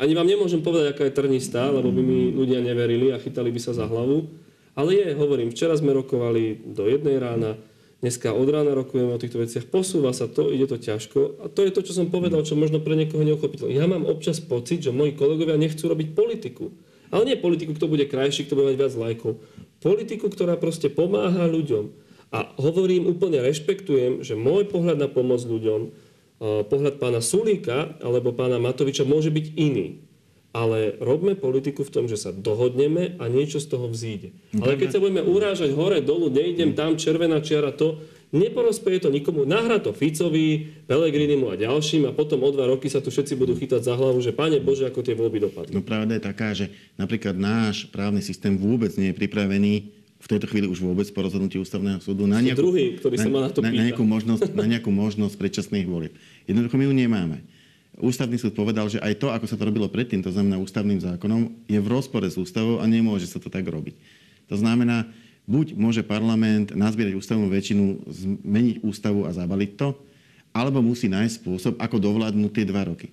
ani 0.00 0.12
vám 0.16 0.28
nemôžem 0.28 0.64
povedať, 0.64 0.96
aká 0.96 1.04
je 1.04 1.12
trnistá, 1.12 1.68
lebo 1.68 1.92
by 1.92 2.00
mi 2.00 2.32
ľudia 2.32 2.64
neverili 2.64 3.12
a 3.12 3.20
chytali 3.20 3.52
by 3.52 3.60
sa 3.60 3.76
za 3.76 3.84
hlavu. 3.84 4.24
Ale 4.72 4.96
je, 4.96 5.12
hovorím, 5.12 5.52
včera 5.52 5.76
sme 5.76 5.92
rokovali 5.92 6.64
do 6.64 6.88
jednej 6.88 7.20
rána, 7.20 7.60
dneska 8.00 8.32
od 8.32 8.48
rána 8.48 8.72
rokujeme 8.72 9.12
o 9.12 9.20
týchto 9.20 9.44
veciach, 9.44 9.68
posúva 9.68 10.16
sa 10.16 10.24
to, 10.24 10.48
ide 10.48 10.64
to 10.64 10.80
ťažko. 10.80 11.44
A 11.44 11.52
to 11.52 11.60
je 11.60 11.70
to, 11.76 11.84
čo 11.84 11.92
som 11.92 12.08
povedal, 12.08 12.40
čo 12.40 12.56
možno 12.56 12.80
pre 12.80 12.96
niekoho 12.96 13.20
neuchopiteľné. 13.20 13.76
Ja 13.76 13.84
mám 13.84 14.08
občas 14.08 14.40
pocit, 14.40 14.80
že 14.80 14.96
moji 14.96 15.12
kolegovia 15.12 15.60
nechcú 15.60 15.92
robiť 15.92 16.16
politiku. 16.16 16.72
Ale 17.12 17.28
nie 17.28 17.36
politiku, 17.36 17.76
kto 17.76 17.92
bude 17.92 18.08
krajší, 18.08 18.48
kto 18.48 18.56
bude 18.56 18.72
mať 18.72 18.78
viac 18.80 18.94
lajkov. 18.96 19.36
Politiku, 19.84 20.32
ktorá 20.32 20.56
proste 20.56 20.88
pomáha 20.88 21.44
ľuďom 21.44 21.92
a 22.32 22.48
hovorím 22.56 23.12
úplne, 23.12 23.44
rešpektujem, 23.44 24.24
že 24.24 24.32
môj 24.32 24.72
pohľad 24.72 24.96
na 24.96 25.08
pomoc 25.12 25.44
ľuďom, 25.44 25.92
pohľad 26.42 26.96
pána 26.96 27.20
Sulíka 27.20 28.00
alebo 28.00 28.32
pána 28.32 28.56
Matoviča 28.56 29.04
môže 29.04 29.28
byť 29.28 29.46
iný. 29.54 30.00
Ale 30.52 31.00
robme 31.00 31.32
politiku 31.32 31.80
v 31.80 31.92
tom, 31.92 32.04
že 32.08 32.20
sa 32.20 32.28
dohodneme 32.28 33.16
a 33.16 33.24
niečo 33.24 33.56
z 33.56 33.72
toho 33.72 33.88
vzíde. 33.88 34.36
Ale 34.60 34.76
keď 34.76 34.88
sa 34.96 35.00
budeme 35.00 35.24
urážať 35.24 35.72
hore, 35.72 36.04
dolu, 36.04 36.28
nejdem 36.28 36.76
tam, 36.76 37.00
červená 37.00 37.40
čiara, 37.40 37.72
to 37.72 38.04
neporozpeje 38.36 39.00
to 39.00 39.08
nikomu. 39.08 39.48
Nahrá 39.48 39.80
to 39.80 39.96
Ficovi, 39.96 40.84
Pelegrinimu 40.84 41.52
a 41.52 41.56
ďalším 41.56 42.04
a 42.08 42.12
potom 42.12 42.44
o 42.44 42.52
dva 42.52 42.68
roky 42.68 42.92
sa 42.92 43.00
tu 43.00 43.08
všetci 43.08 43.32
budú 43.32 43.56
chytať 43.56 43.80
za 43.80 43.96
hlavu, 43.96 44.20
že 44.20 44.36
pane 44.36 44.60
Bože, 44.60 44.84
ako 44.84 45.00
tie 45.00 45.16
voľby 45.16 45.40
dopadli. 45.40 45.72
No 45.72 45.80
pravda 45.80 46.20
je 46.20 46.24
taká, 46.24 46.52
že 46.52 46.68
napríklad 47.00 47.32
náš 47.32 47.88
právny 47.88 48.20
systém 48.20 48.52
vôbec 48.52 48.92
nie 49.00 49.12
je 49.12 49.16
pripravený 49.16 50.01
v 50.22 50.26
tejto 50.30 50.46
chvíli 50.46 50.70
už 50.70 50.78
vôbec 50.78 51.10
po 51.10 51.26
rozhodnutí 51.26 51.58
ústavného 51.58 51.98
súdu 51.98 52.30
na 52.30 52.38
nejakú, 52.38 52.62
druhý, 52.62 52.94
ktorý 52.94 53.18
na, 53.18 53.22
sa 53.26 53.28
ma 53.28 53.40
na, 53.42 53.50
to 53.50 53.58
na, 53.58 53.74
na, 53.74 53.90
nejakú 53.90 54.04
možnosť, 54.06 54.54
na 54.54 54.66
nejakú 54.70 54.90
možnosť 54.94 55.34
predčasných 55.34 55.86
volieb. 55.90 56.14
Jednoducho 56.46 56.78
my 56.78 56.84
ju 56.86 56.94
nemáme. 56.94 57.38
Ústavný 57.98 58.38
súd 58.38 58.54
povedal, 58.54 58.86
že 58.86 59.02
aj 59.02 59.18
to, 59.18 59.34
ako 59.34 59.50
sa 59.50 59.58
to 59.58 59.66
robilo 59.66 59.90
predtým, 59.90 60.22
to 60.22 60.30
znamená 60.30 60.62
ústavným 60.62 61.02
zákonom, 61.02 61.66
je 61.66 61.76
v 61.76 61.88
rozpore 61.90 62.24
s 62.24 62.38
ústavou 62.38 62.78
a 62.78 62.86
nemôže 62.86 63.26
sa 63.26 63.42
to 63.42 63.50
tak 63.50 63.66
robiť. 63.66 63.98
To 64.48 64.56
znamená, 64.56 65.10
buď 65.50 65.74
môže 65.74 66.06
parlament 66.06 66.70
nazbierať 66.72 67.18
ústavnú 67.18 67.50
väčšinu, 67.50 68.06
zmeniť 68.46 68.76
ústavu 68.86 69.26
a 69.26 69.34
zabaliť 69.34 69.70
to, 69.74 69.98
alebo 70.54 70.80
musí 70.80 71.10
nájsť 71.10 71.34
spôsob, 71.42 71.74
ako 71.82 71.96
dovládnuť 71.98 72.52
tie 72.54 72.64
dva 72.64 72.86
roky. 72.86 73.10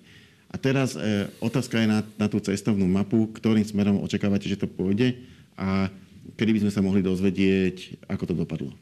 A 0.50 0.58
teraz 0.58 0.94
e, 0.94 1.30
otázka 1.42 1.78
je 1.78 1.88
na, 1.90 2.00
na 2.18 2.26
tú 2.26 2.38
cestovnú 2.42 2.86
mapu, 2.86 3.30
ktorým 3.34 3.66
smerom 3.66 4.02
očakávate, 4.02 4.50
že 4.50 4.58
to 4.58 4.66
pôjde 4.66 5.18
a 5.54 5.90
kedy 6.36 6.50
by 6.56 6.60
sme 6.66 6.72
sa 6.72 6.84
mohli 6.84 7.00
dozvedieť, 7.04 8.06
ako 8.08 8.24
to 8.30 8.34
dopadlo? 8.34 8.72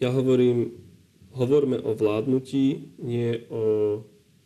Ja 0.00 0.08
hovorím, 0.12 0.72
hovorme 1.36 1.76
o 1.80 1.92
vládnutí, 1.92 2.96
nie 3.00 3.44
o 3.52 3.62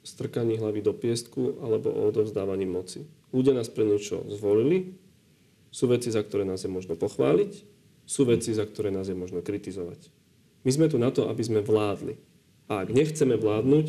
strkaní 0.04 0.60
hlavy 0.60 0.84
do 0.84 0.92
piestku 0.92 1.62
alebo 1.64 1.88
o 1.88 2.10
odovzdávaní 2.12 2.68
moci. 2.68 3.08
Ľudia 3.32 3.56
nás 3.56 3.72
pre 3.72 3.88
niečo 3.88 4.22
zvolili, 4.30 4.94
sú 5.74 5.90
veci, 5.90 6.12
za 6.12 6.22
ktoré 6.22 6.46
nás 6.46 6.62
je 6.62 6.70
možno 6.70 6.94
pochváliť, 6.94 7.52
sú 8.06 8.28
veci, 8.28 8.54
za 8.54 8.62
ktoré 8.62 8.94
nás 8.94 9.10
je 9.10 9.16
možno 9.16 9.40
kritizovať. 9.42 10.12
My 10.62 10.70
sme 10.70 10.86
tu 10.86 11.00
na 11.00 11.10
to, 11.10 11.26
aby 11.26 11.42
sme 11.42 11.64
vládli. 11.64 12.20
A 12.70 12.84
ak 12.84 12.94
nechceme 12.94 13.36
vládnuť, 13.36 13.86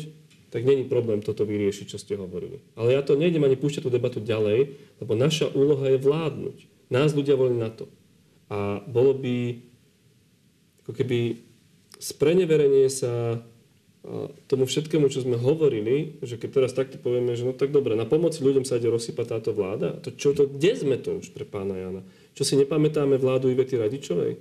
tak 0.50 0.64
není 0.64 0.84
problém 0.88 1.20
toto 1.20 1.44
vyriešiť, 1.44 1.86
čo 1.88 1.98
ste 2.00 2.16
hovorili. 2.16 2.64
Ale 2.74 2.96
ja 2.96 3.02
to 3.06 3.18
nejdem 3.18 3.44
ani 3.44 3.56
púšťať 3.60 3.86
tú 3.86 3.90
debatu 3.92 4.18
ďalej, 4.18 4.76
lebo 4.98 5.12
naša 5.14 5.52
úloha 5.52 5.88
je 5.90 5.98
vládnuť. 6.00 6.58
Nás 6.92 7.14
ľudia 7.14 7.34
volili 7.34 7.58
na 7.58 7.70
to. 7.70 7.90
A 8.46 8.82
bolo 8.86 9.14
by 9.16 9.58
ako 10.86 10.92
keby 10.94 11.42
spreneverenie 11.98 12.86
sa 12.86 13.42
tomu 14.46 14.70
všetkému, 14.70 15.10
čo 15.10 15.26
sme 15.26 15.34
hovorili, 15.34 16.22
že 16.22 16.38
keď 16.38 16.50
teraz 16.62 16.72
takto 16.78 16.94
povieme, 16.94 17.34
že 17.34 17.42
no 17.42 17.50
tak 17.50 17.74
dobre, 17.74 17.98
na 17.98 18.06
pomoc 18.06 18.38
ľuďom 18.38 18.62
sa 18.62 18.78
ide 18.78 18.86
rozsypať 18.86 19.26
táto 19.26 19.50
vláda, 19.50 19.98
to 19.98 20.14
čo 20.14 20.30
to, 20.30 20.46
kde 20.46 20.78
sme 20.78 20.96
to 21.02 21.18
už 21.18 21.34
pre 21.34 21.42
pána 21.42 21.74
Jana? 21.74 22.02
Čo 22.38 22.46
si 22.46 22.54
nepamätáme 22.54 23.18
vládu 23.18 23.50
Ivety 23.50 23.74
Radičovej? 23.74 24.38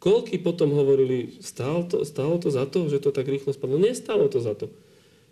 Koľky 0.00 0.40
potom 0.40 0.72
hovorili, 0.72 1.38
stálo 1.44 1.84
to, 1.84 2.08
stálo 2.08 2.40
to 2.40 2.48
za 2.48 2.64
to, 2.64 2.88
že 2.88 3.04
to 3.04 3.12
tak 3.12 3.28
rýchlo 3.28 3.52
spadlo? 3.52 3.76
Nestalo 3.76 4.32
to 4.32 4.40
za 4.40 4.56
to. 4.56 4.72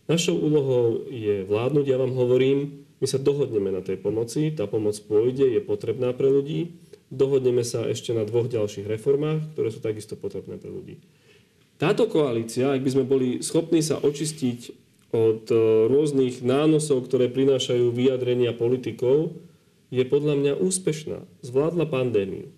Našou 0.07 0.37
úlohou 0.37 1.09
je 1.09 1.43
vládnuť, 1.49 1.87
ja 1.89 1.97
vám 1.97 2.13
hovorím, 2.13 2.85
my 3.01 3.07
sa 3.09 3.17
dohodneme 3.17 3.73
na 3.73 3.81
tej 3.81 3.97
pomoci, 3.97 4.53
tá 4.53 4.69
pomoc 4.69 4.97
pôjde, 5.09 5.49
je 5.49 5.61
potrebná 5.65 6.13
pre 6.13 6.29
ľudí, 6.29 6.77
dohodneme 7.09 7.65
sa 7.65 7.89
ešte 7.89 8.13
na 8.13 8.29
dvoch 8.29 8.47
ďalších 8.47 8.85
reformách, 8.85 9.57
ktoré 9.57 9.69
sú 9.73 9.81
takisto 9.81 10.21
potrebné 10.21 10.61
pre 10.61 10.69
ľudí. 10.69 11.01
Táto 11.81 12.05
koalícia, 12.05 12.77
ak 12.77 12.85
by 12.85 12.91
sme 12.93 13.05
boli 13.09 13.41
schopní 13.41 13.81
sa 13.81 13.97
očistiť 13.97 14.77
od 15.17 15.49
e, 15.49 15.57
rôznych 15.89 16.45
nánosov, 16.45 17.09
ktoré 17.09 17.33
prinášajú 17.33 17.89
vyjadrenia 17.89 18.53
politikov, 18.53 19.33
je 19.89 20.05
podľa 20.07 20.35
mňa 20.39 20.53
úspešná. 20.61 21.19
Zvládla 21.43 21.89
pandémiu. 21.89 22.53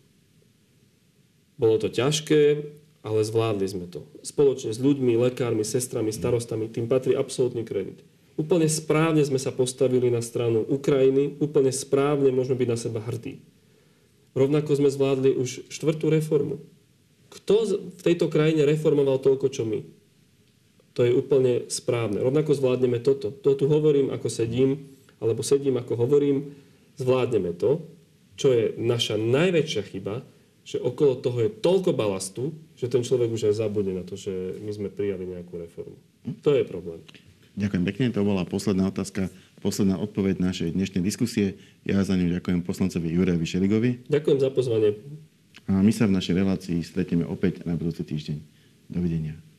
Bolo 1.57 1.79
to 1.79 1.89
ťažké, 1.89 2.67
ale 3.07 3.21
zvládli 3.23 3.67
sme 3.71 3.87
to. 3.89 4.05
Spoločne 4.21 4.75
s 4.75 4.79
ľuďmi, 4.83 5.17
lekármi, 5.17 5.65
sestrami, 5.65 6.13
starostami, 6.13 6.69
tým 6.69 6.91
patrí 6.91 7.17
absolútny 7.17 7.65
kredit. 7.65 8.05
Úplne 8.41 8.65
správne 8.65 9.21
sme 9.21 9.37
sa 9.37 9.53
postavili 9.53 10.09
na 10.09 10.25
stranu 10.25 10.65
Ukrajiny, 10.65 11.37
úplne 11.39 11.69
správne 11.69 12.33
môžeme 12.33 12.57
byť 12.65 12.69
na 12.69 12.79
seba 12.81 13.01
hrdí. 13.05 13.45
Rovnako 14.33 14.81
sme 14.81 14.89
zvládli 14.89 15.37
už 15.37 15.69
štvrtú 15.69 16.09
reformu. 16.09 16.65
Kto 17.29 17.55
v 17.93 18.01
tejto 18.01 18.33
krajine 18.33 18.65
reformoval 18.65 19.21
toľko, 19.21 19.53
čo 19.53 19.69
my? 19.69 19.85
To 20.97 21.05
je 21.05 21.13
úplne 21.13 21.69
správne. 21.73 22.21
Rovnako 22.21 22.53
zvládneme 22.53 23.01
toto. 23.01 23.33
To 23.33 23.57
tu 23.57 23.65
hovorím, 23.69 24.13
ako 24.13 24.29
sedím, 24.29 24.89
alebo 25.21 25.41
sedím, 25.41 25.81
ako 25.81 25.97
hovorím. 25.97 26.53
Zvládneme 27.01 27.57
to, 27.57 27.81
čo 28.37 28.53
je 28.53 28.77
naša 28.77 29.17
najväčšia 29.17 29.83
chyba, 29.89 30.21
že 30.63 30.79
okolo 30.79 31.19
toho 31.19 31.49
je 31.49 31.51
toľko 31.51 31.91
balastu, 31.97 32.53
že 32.77 32.93
ten 32.93 33.03
človek 33.03 33.33
už 33.33 33.51
aj 33.51 33.65
zabudne 33.65 33.97
na 33.97 34.05
to, 34.05 34.15
že 34.15 34.61
my 34.61 34.71
sme 34.71 34.89
prijali 34.93 35.25
nejakú 35.27 35.57
reformu. 35.57 35.97
To 36.45 36.53
je 36.53 36.63
problém. 36.69 37.01
Ďakujem 37.53 37.85
pekne, 37.85 38.05
to 38.09 38.25
bola 38.25 38.49
posledná 38.49 38.89
otázka, 38.89 39.29
posledná 39.61 40.01
odpoveď 40.01 40.41
našej 40.41 40.73
dnešnej 40.73 41.05
diskusie. 41.05 41.61
Ja 41.85 42.01
za 42.01 42.17
ňu 42.17 42.33
ďakujem 42.41 42.65
poslancovi 42.65 43.13
Jurejovi 43.13 43.45
Šeligovi. 43.45 43.91
Ďakujem 44.09 44.39
za 44.41 44.49
pozvanie. 44.49 44.97
A 45.69 45.85
my 45.85 45.93
sa 45.93 46.09
v 46.09 46.17
našej 46.17 46.35
relácii 46.41 46.81
stretneme 46.81 47.29
opäť 47.29 47.61
na 47.69 47.77
budúci 47.77 48.09
týždeň. 48.09 48.41
Dovidenia. 48.89 49.52